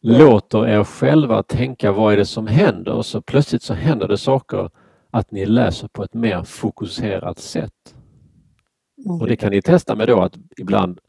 låter 0.00 0.68
er 0.68 0.84
själva 0.84 1.42
tänka 1.42 1.92
vad 1.92 2.12
är 2.12 2.16
det 2.16 2.26
som 2.26 2.46
händer 2.46 3.02
så 3.02 3.20
plötsligt 3.20 3.62
så 3.62 3.74
händer 3.74 4.08
det 4.08 4.18
saker 4.18 4.70
att 5.10 5.30
ni 5.30 5.46
läser 5.46 5.88
på 5.88 6.02
ett 6.02 6.14
mer 6.14 6.42
fokuserat 6.42 7.38
sätt. 7.38 7.94
Och 9.20 9.26
det 9.26 9.36
kan 9.36 9.50
ni 9.50 9.62
testa 9.62 9.94
med 9.94 10.08
då 10.08 10.20
att 10.20 10.38
ibland 10.58 11.00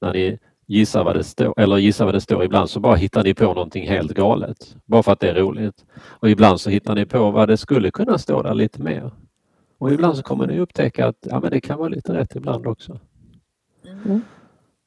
när 0.00 0.12
ni 0.12 0.38
gissar 0.66 1.04
vad 1.04 1.16
det 1.16 1.24
står, 1.24 1.60
eller 1.60 1.76
gissar 1.76 2.04
vad 2.04 2.14
det 2.14 2.20
står, 2.20 2.44
ibland 2.44 2.70
så 2.70 2.80
bara 2.80 2.96
hittar 2.96 3.24
ni 3.24 3.34
på 3.34 3.44
någonting 3.44 3.88
helt 3.88 4.12
galet. 4.12 4.76
Bara 4.84 5.02
för 5.02 5.12
att 5.12 5.20
det 5.20 5.30
är 5.30 5.34
roligt. 5.34 5.84
Och 6.04 6.30
ibland 6.30 6.60
så 6.60 6.70
hittar 6.70 6.94
ni 6.94 7.06
på 7.06 7.30
vad 7.30 7.48
det 7.48 7.56
skulle 7.56 7.90
kunna 7.90 8.18
stå 8.18 8.42
där 8.42 8.54
lite 8.54 8.82
mer. 8.82 9.10
Och 9.78 9.92
ibland 9.92 10.16
så 10.16 10.22
kommer 10.22 10.46
ni 10.46 10.58
upptäcka 10.58 11.06
att 11.06 11.26
ja, 11.30 11.40
men 11.40 11.50
det 11.50 11.60
kan 11.60 11.78
vara 11.78 11.88
lite 11.88 12.14
rätt 12.14 12.36
ibland 12.36 12.66
också. 12.66 13.00
Mm. 14.04 14.20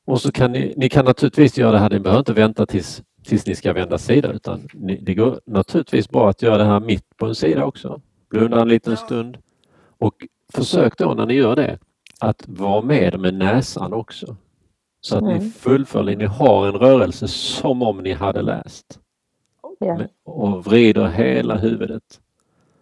Och 0.06 0.22
så 0.22 0.32
kan 0.32 0.52
ni, 0.52 0.74
ni 0.78 0.90
kan 0.90 1.06
naturligtvis 1.06 1.58
göra 1.58 1.72
det 1.72 1.80
här, 1.80 1.90
ni 1.90 2.00
behöver 2.00 2.20
inte 2.20 2.34
vänta 2.34 2.66
tills, 2.66 3.04
tills 3.28 3.46
ni 3.46 3.56
ska 3.56 3.74
vända 3.74 3.98
sida 3.98 4.32
utan 4.32 4.68
ni, 4.74 5.00
det 5.02 5.14
går 5.14 5.40
naturligtvis 5.46 6.10
bra 6.10 6.30
att 6.30 6.42
göra 6.42 6.58
det 6.58 6.64
här 6.64 6.80
mitt 6.80 7.18
på 7.18 7.26
en 7.26 7.36
sida 7.36 7.66
också. 7.66 8.02
Blunda 8.30 8.62
en 8.62 8.68
liten 8.70 8.98
stund 8.98 9.38
och 9.98 10.14
försök 10.54 10.98
då 10.98 11.14
när 11.14 11.26
ni 11.26 11.34
gör 11.34 11.56
det 11.56 11.80
att 12.20 12.44
vara 12.48 12.82
med 12.82 13.20
med 13.20 13.34
näsan 13.34 13.94
också. 13.94 14.36
Så 15.02 15.18
att 15.18 15.24
ni 15.24 15.32
Mm. 15.34 15.52
fullföljer, 15.52 16.18
ni 16.18 16.26
har 16.26 16.68
en 16.68 16.74
rörelse 16.74 17.28
som 17.28 17.82
om 17.82 17.98
ni 17.98 18.14
hade 18.14 18.42
läst. 18.42 19.00
Med- 19.80 20.10
Och 20.24 20.66
vrider 20.66 21.08
hela 21.08 21.58
huvudet 21.58 22.22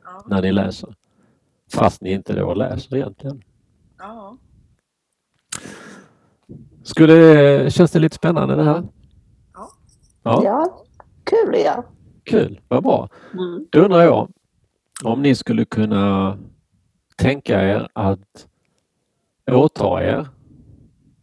Ja. 0.04 0.24
när 0.28 0.42
ni 0.42 0.52
läser. 0.52 0.94
Fast 1.74 2.02
ni 2.02 2.12
inte 2.12 2.34
då 2.34 2.54
läser 2.54 2.96
egentligen. 2.96 3.44
Ja. 3.98 4.38
Skulle, 6.84 7.72
känns 7.72 7.92
det 7.92 8.00
lite 8.00 8.16
spännande 8.16 8.56
det 8.56 8.64
här? 8.64 8.84
Ja. 10.26 10.42
Ja, 10.44 10.78
kul 11.24 11.56
ja. 11.66 11.84
kul, 12.24 12.62
vad 12.68 12.84
bra. 12.84 13.10
Mm. 13.34 13.68
Då 13.72 13.80
undrar 13.80 14.02
jag 14.02 14.30
om 15.04 15.22
ni 15.22 15.36
skulle 15.36 15.66
kunna 15.66 16.38
tänka 17.16 17.62
er 17.62 17.88
att 17.94 18.48
åta 19.52 20.04
er 20.04 20.28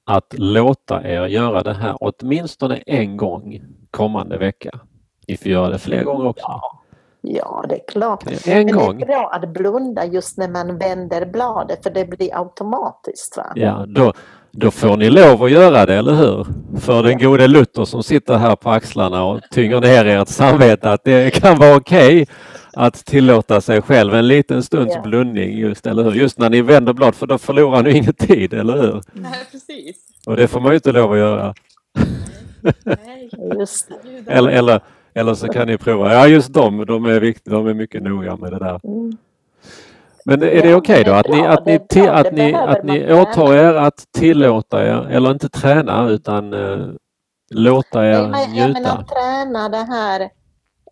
att 0.05 0.35
låta 0.39 1.09
er 1.09 1.27
göra 1.27 1.63
det 1.63 1.75
här 1.75 1.97
åtminstone 2.01 2.77
en 2.77 3.17
gång 3.17 3.63
kommande 3.91 4.39
vecka. 4.39 4.81
Ni 5.29 5.37
får 5.37 5.49
göra 5.51 5.69
det 5.69 5.79
fler 5.79 6.05
gånger 6.05 6.27
också. 6.27 6.45
Ja, 6.49 6.82
det 7.23 7.75
är 7.75 7.89
klart. 7.89 8.25
En 8.47 8.67
Men 8.67 8.73
gång, 8.77 8.99
det 8.99 9.05
är 9.05 9.07
bra 9.07 9.31
att 9.33 9.49
blunda 9.49 10.05
just 10.07 10.39
när 10.39 10.49
man 10.49 10.79
vänder 10.79 11.27
bladet 11.27 11.83
för 11.83 11.91
det 11.91 12.05
blir 12.05 12.39
automatiskt. 12.41 13.37
Va? 13.37 13.53
ja, 13.55 13.85
då, 13.89 14.13
då 14.51 14.71
får 14.71 14.97
ni 14.97 15.11
lov 15.11 15.43
att 15.43 15.51
göra 15.51 15.87
det, 15.87 15.95
eller 15.95 16.15
hur? 16.15 16.47
För 16.81 17.03
den 17.03 17.19
gode 17.19 17.47
Luther 17.49 17.85
som 17.85 18.03
sitter 18.03 18.35
här 18.37 18.57
på 18.57 18.71
axlarna 18.71 19.25
och 19.25 19.41
tynger 19.51 19.81
ner 19.81 20.05
ert 20.07 20.29
samvete 20.29 20.93
att 20.93 21.05
det 21.05 21.35
kan 21.35 21.59
vara 21.59 21.77
okej 21.77 22.27
att 22.73 22.95
tillåta 22.95 23.61
sig 23.61 23.83
själv 23.83 24.15
en 24.15 24.29
liten 24.29 24.63
stunds 24.63 24.95
Ja. 24.95 25.03
blundning, 25.03 25.59
just, 25.59 25.87
eller 25.87 26.03
hur? 26.03 26.13
Just 26.13 26.39
när 26.39 26.51
ni 26.51 26.63
vänder 26.63 26.93
blad, 26.93 27.15
för 27.15 27.27
då 27.27 27.39
förlorar 27.39 27.83
ni 27.83 27.91
ingen 27.91 28.15
tid, 28.15 28.55
eller 28.55 28.77
hur? 28.83 29.03
Nej, 29.13 29.33
precis. 29.53 29.97
Och 30.27 30.37
det 30.37 30.49
får 30.49 30.61
man 30.61 30.71
ju 30.71 30.75
inte 30.75 30.93
lov 30.93 31.13
att 31.13 31.19
göra. 31.19 31.55
Nej. 32.85 33.31
Just 33.59 33.89
det. 33.89 33.95
Gud, 34.11 34.25
Eller, 34.29 34.51
eller, 34.51 34.81
eller 35.15 35.35
så 35.35 35.49
kan 35.49 35.67
ni 35.67 35.79
prova, 35.79 36.13
ja 36.15 36.27
just 36.27 36.53
de, 36.53 36.85
de 36.87 37.05
är 37.05 37.21
viktiga, 37.21 37.55
de 37.55 37.67
är 37.67 37.75
mycket 37.75 38.03
noga 38.03 38.37
med 38.37 38.53
det 38.53 38.59
där. 38.59 38.81
Mm. 38.85 39.17
Men 40.25 40.43
är 40.43 40.63
det 40.63 40.75
okej 40.75 41.05
det 41.05 41.11
då 41.11 41.17
att 41.17 41.29
ni, 41.29 41.47
att 41.47 41.67
ni, 41.67 41.73
är 41.73 41.79
ti- 41.79 42.03
bra, 42.03 42.13
att 42.13 42.33
ni, 42.33 42.55
att 42.55 42.85
ni 42.85 43.13
åtar 43.15 43.55
er 43.55 43.75
att 43.75 44.05
tillåta 44.19 44.87
er, 44.87 45.07
eller 45.11 45.31
inte 45.31 45.49
träna 45.49 46.09
utan 46.09 46.53
eh, 46.55 46.87
låta 47.55 48.07
er 48.07 48.29
Nej, 48.29 48.49
men 48.49 48.57
jag 48.57 48.73
menar 48.73 48.97
njuta? 48.99 49.15
träna 49.15 49.69
det 49.69 49.77
här 49.93 50.21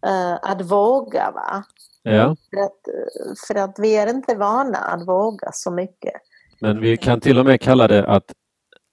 eh, 0.06 0.34
att 0.50 0.60
våga. 0.70 1.30
Va? 1.30 1.64
Ja, 2.02 2.36
För, 2.50 2.60
att, 2.60 2.88
eh, 2.88 3.32
för 3.48 3.54
att 3.54 3.74
vi 3.78 3.96
är 3.96 4.10
inte 4.10 4.34
vana 4.34 4.78
att 4.78 5.08
våga 5.08 5.48
så 5.52 5.70
mycket. 5.70 6.12
men 6.60 6.80
vi 6.80 6.96
kan 6.96 7.20
till 7.20 7.38
och 7.38 7.44
med 7.46 7.60
kalla 7.60 7.88
det 7.88 8.06
att, 8.06 8.32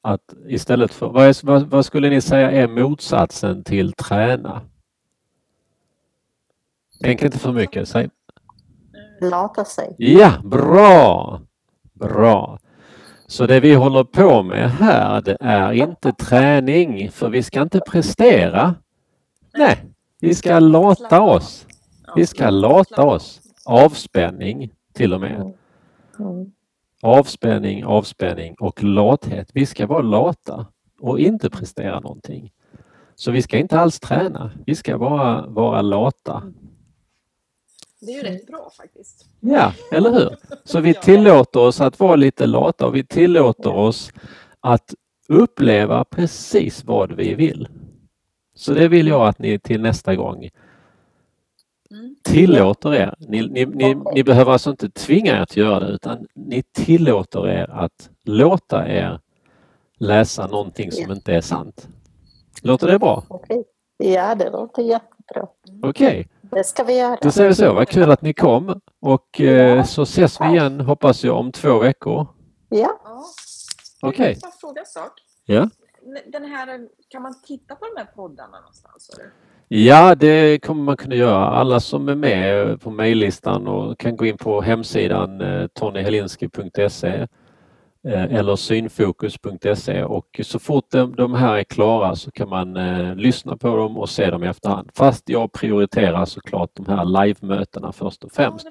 att 0.04 0.22
istället 0.48 0.94
för, 0.94 1.08
vad, 1.10 1.26
är, 1.26 1.46
vad, 1.46 1.64
vad 1.70 1.86
skulle 1.86 2.10
ni 2.10 2.22
säga 2.22 2.52
är 2.52 2.68
motsatsen 2.68 3.64
till 3.64 3.94
träna? 3.94 4.62
Tänk 7.02 7.22
inte 7.22 7.40
för 7.40 7.52
mycket, 7.52 7.88
säg 7.88 8.10
Lata 9.22 9.66
sig. 9.66 9.96
Ja, 9.98 10.34
bra! 10.44 11.42
Bra! 11.94 12.60
Så 13.28 13.46
det 13.46 13.60
vi 13.60 13.74
håller 13.74 14.04
på 14.04 14.44
med 14.44 14.72
här, 14.72 15.22
det 15.22 15.38
är 15.40 15.72
inte 15.72 16.12
träning, 16.12 17.12
för 17.12 17.30
vi 17.30 17.44
ska 17.44 17.62
inte 17.62 17.80
prestera. 17.80 18.76
Nej, 19.58 19.86
vi 20.20 20.36
ska 20.36 20.60
lata 20.60 21.22
oss. 21.22 21.68
Vi 22.16 22.26
ska 22.28 22.50
lata 22.50 23.04
oss. 23.04 23.42
Avspänning 23.66 24.72
till 24.94 25.14
och 25.14 25.22
med. 25.22 25.54
Avspänning, 27.02 27.86
avspänning 27.86 28.56
och 28.60 28.84
lathet. 28.84 29.50
Vi 29.54 29.66
ska 29.66 29.88
vara 29.88 30.02
lata 30.02 30.66
och 31.00 31.20
inte 31.20 31.50
prestera 31.50 32.00
någonting. 32.00 32.52
Så 33.16 33.32
vi 33.32 33.42
ska 33.42 33.58
inte 33.58 33.80
alls 33.80 34.00
träna. 34.00 34.52
Vi 34.66 34.76
ska 34.76 34.98
bara 34.98 35.48
vara 35.48 35.82
lata. 35.82 36.44
Det 38.08 38.14
är 38.14 38.24
ju 38.24 38.30
rätt 38.30 38.48
bra 38.48 38.72
faktiskt. 38.78 39.26
Ja, 39.40 39.74
eller 39.92 40.12
hur? 40.12 40.38
Så 40.64 40.80
vi 40.80 40.94
tillåter 41.04 41.60
oss 41.60 41.82
att 41.82 42.00
vara 42.00 42.16
lite 42.16 42.46
lata 42.46 42.88
och 42.88 42.96
vi 42.96 43.04
tillåter 43.04 43.74
oss 43.74 44.12
att 44.60 44.94
uppleva 45.28 46.04
precis 46.04 46.84
vad 46.84 47.12
vi 47.12 47.34
vill. 47.36 47.68
Så 48.56 48.74
det 48.74 48.88
vill 48.88 49.08
jag 49.08 49.28
att 49.28 49.40
ni 49.40 49.60
till 49.60 49.82
nästa 49.82 50.16
gång 50.16 50.50
Mm. 51.92 52.16
tillåter 52.24 52.94
er. 52.94 53.16
Ni, 53.20 53.48
ni, 53.48 53.66
ni, 53.66 53.96
ni 54.14 54.24
behöver 54.24 54.52
alltså 54.52 54.70
inte 54.70 54.90
tvinga 54.90 55.38
er 55.38 55.42
att 55.42 55.58
göra 55.58 55.80
det 55.80 55.88
utan 55.94 56.28
ni 56.34 56.64
tillåter 56.64 57.48
er 57.48 57.70
att 57.70 58.10
låta 58.24 58.88
er 58.88 59.20
läsa 59.98 60.48
någonting 60.48 60.92
som 60.92 61.12
inte 61.12 61.34
är 61.34 61.42
sant. 61.42 61.88
Låter 62.62 62.88
det 62.88 63.00
bra? 63.00 63.24
Okej. 63.28 63.64
Ja, 63.98 64.36
det 64.36 64.50
låter 64.50 64.82
jättebra. 64.82 65.48
Okej, 65.84 66.28
Det 66.52 66.64
ska 66.64 66.84
vi 66.84 66.98
göra. 66.98 67.18
då 67.22 67.32
säger 67.32 67.50
vi 67.50 67.56
så. 67.56 67.74
Vad 67.74 67.88
kul 67.88 68.12
att 68.12 68.22
ni 68.22 68.34
kom 68.34 68.82
och 69.02 69.42
eh, 69.42 69.84
så 69.84 70.02
ses 70.02 70.42
vi 70.42 70.46
igen 70.46 70.80
hoppas 70.82 71.24
jag 71.24 71.38
om 71.38 71.52
två 71.52 71.80
veckor. 71.80 72.28
Ja. 72.70 73.00
Okej. 74.02 74.38
Jag 74.42 74.54
får 74.54 74.60
fråga 74.60 74.82
en 74.82 74.86
sak. 74.86 75.12
Ja. 75.46 75.70
Den 76.26 76.46
här, 76.46 76.88
kan 77.10 77.22
man 77.22 77.34
titta 77.48 77.76
på 77.76 77.86
de 77.86 78.00
här 78.00 78.08
poddarna 78.16 78.60
någonstans? 78.60 79.10
Eller? 79.14 79.32
Ja, 79.68 80.16
det 80.16 80.60
kommer 80.60 80.84
man 80.84 80.98
kunna 80.98 81.16
göra. 81.16 81.48
Alla 81.48 81.80
som 81.80 82.10
är 82.10 82.16
med 82.16 82.82
på 82.82 82.90
mejllistan 82.90 83.68
och 83.68 84.00
kan 84.00 84.16
gå 84.16 84.26
in 84.26 84.38
på 84.38 84.62
hemsidan 84.62 85.42
eh, 85.42 85.68
tonyhelinski.se 85.68 87.28
eller 88.08 88.56
synfokus.se 88.56 90.04
och 90.04 90.40
så 90.44 90.60
fort 90.60 90.86
de, 91.18 91.34
här 91.34 91.58
är 91.58 91.64
klara 91.64 92.16
så 92.16 92.32
kan 92.32 92.50
man 92.50 92.78
eh, 92.78 93.16
lyssna 93.16 93.58
på 93.58 93.76
dem 93.78 93.98
och 93.98 94.10
se 94.10 94.30
dem 94.30 94.44
i 94.44 94.48
efterhand. 94.48 94.90
Fast 94.96 95.30
jag 95.30 95.52
prioriterar 95.52 96.26
såklart 96.26 96.70
de 96.74 96.86
här 96.86 97.06
live-mötena 97.06 97.92
först 97.92 98.24
och 98.24 98.32
främst. 98.32 98.68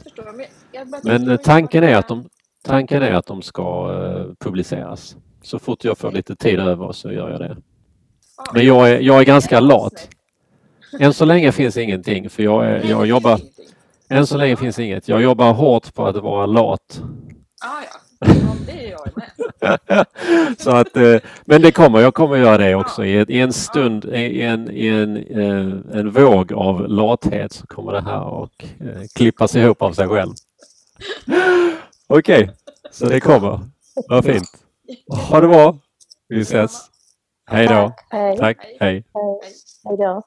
Men, 1.02 1.30
eh, 1.30 1.36
tanken 1.36 1.84
är 1.84 1.96
att 1.96 2.08
de, 2.08 2.28
tanken 2.64 3.02
är 3.02 3.12
att 3.12 3.26
de 3.26 3.42
ska 3.42 3.92
eh, 3.92 4.34
publiceras. 4.38 5.16
Så 5.42 5.58
fort 5.58 5.84
jag 5.84 5.98
får 5.98 6.12
lite 6.12 6.36
tid 6.36 6.60
över 6.60 6.92
så 6.92 7.12
gör 7.12 7.30
jag 7.30 7.40
det. 7.40 7.56
Men 8.52 8.66
jag 8.66 8.90
är, 8.90 9.00
jag 9.00 9.20
är 9.20 9.24
ganska 9.24 9.60
lat. 9.60 10.08
Än 11.00 11.12
så 11.12 11.24
länge 11.24 11.52
finns 11.52 11.76
ingenting 11.76 12.30
för 12.30 12.42
jag, 12.42 12.66
är, 12.66 12.84
jag 12.84 13.06
jobbar 13.06 13.40
än 14.08 14.26
så 14.26 14.36
länge 14.36 14.56
finns 14.56 14.78
inget. 14.78 15.08
Jag 15.08 15.22
jobbar 15.22 15.52
hårt 15.52 15.94
på 15.94 16.06
att 16.06 16.16
vara 16.16 16.46
lat. 16.46 17.02
Ja. 18.18 18.56
Det 18.66 18.86
är 18.86 18.90
jag. 18.90 20.06
Så 20.58 20.70
att, 20.70 20.96
eh, 20.96 21.16
men 21.44 21.62
det 21.62 21.72
kommer, 21.72 22.00
jag 22.00 22.14
kommer 22.14 22.36
göra 22.36 22.58
det 22.58 22.74
också. 22.74 23.04
I, 23.04 23.40
en 23.40 23.52
stund, 23.52 24.04
i 24.04 24.42
en, 24.42 24.70
i 24.70 24.86
en, 24.86 25.16
eh, 25.16 25.98
en 25.98 26.10
våg 26.10 26.52
av 26.52 26.88
lathet 26.88 27.52
så 27.52 27.66
kommer 27.66 27.92
det 27.92 28.00
här 28.00 28.22
och 28.24 28.64
eh, 28.80 29.02
klippas 29.14 29.56
ihop 29.56 29.82
av 29.82 29.92
sig 29.92 30.08
själv. 30.08 30.32
Okej, 32.06 32.50
så 32.90 33.06
det 33.06 33.20
kommer. 33.20 33.60
Vad 34.08 34.24
fint. 34.24 34.50
Ha 35.30 35.40
det 35.40 35.48
bra. 35.48 35.78
Vi 36.28 36.40
ses. 36.40 36.80
Hej 37.46 37.66
då. 37.66 37.92
Tack. 38.38 38.58
Hej. 38.80 39.04
Hej 39.84 39.96
då. 39.98 40.22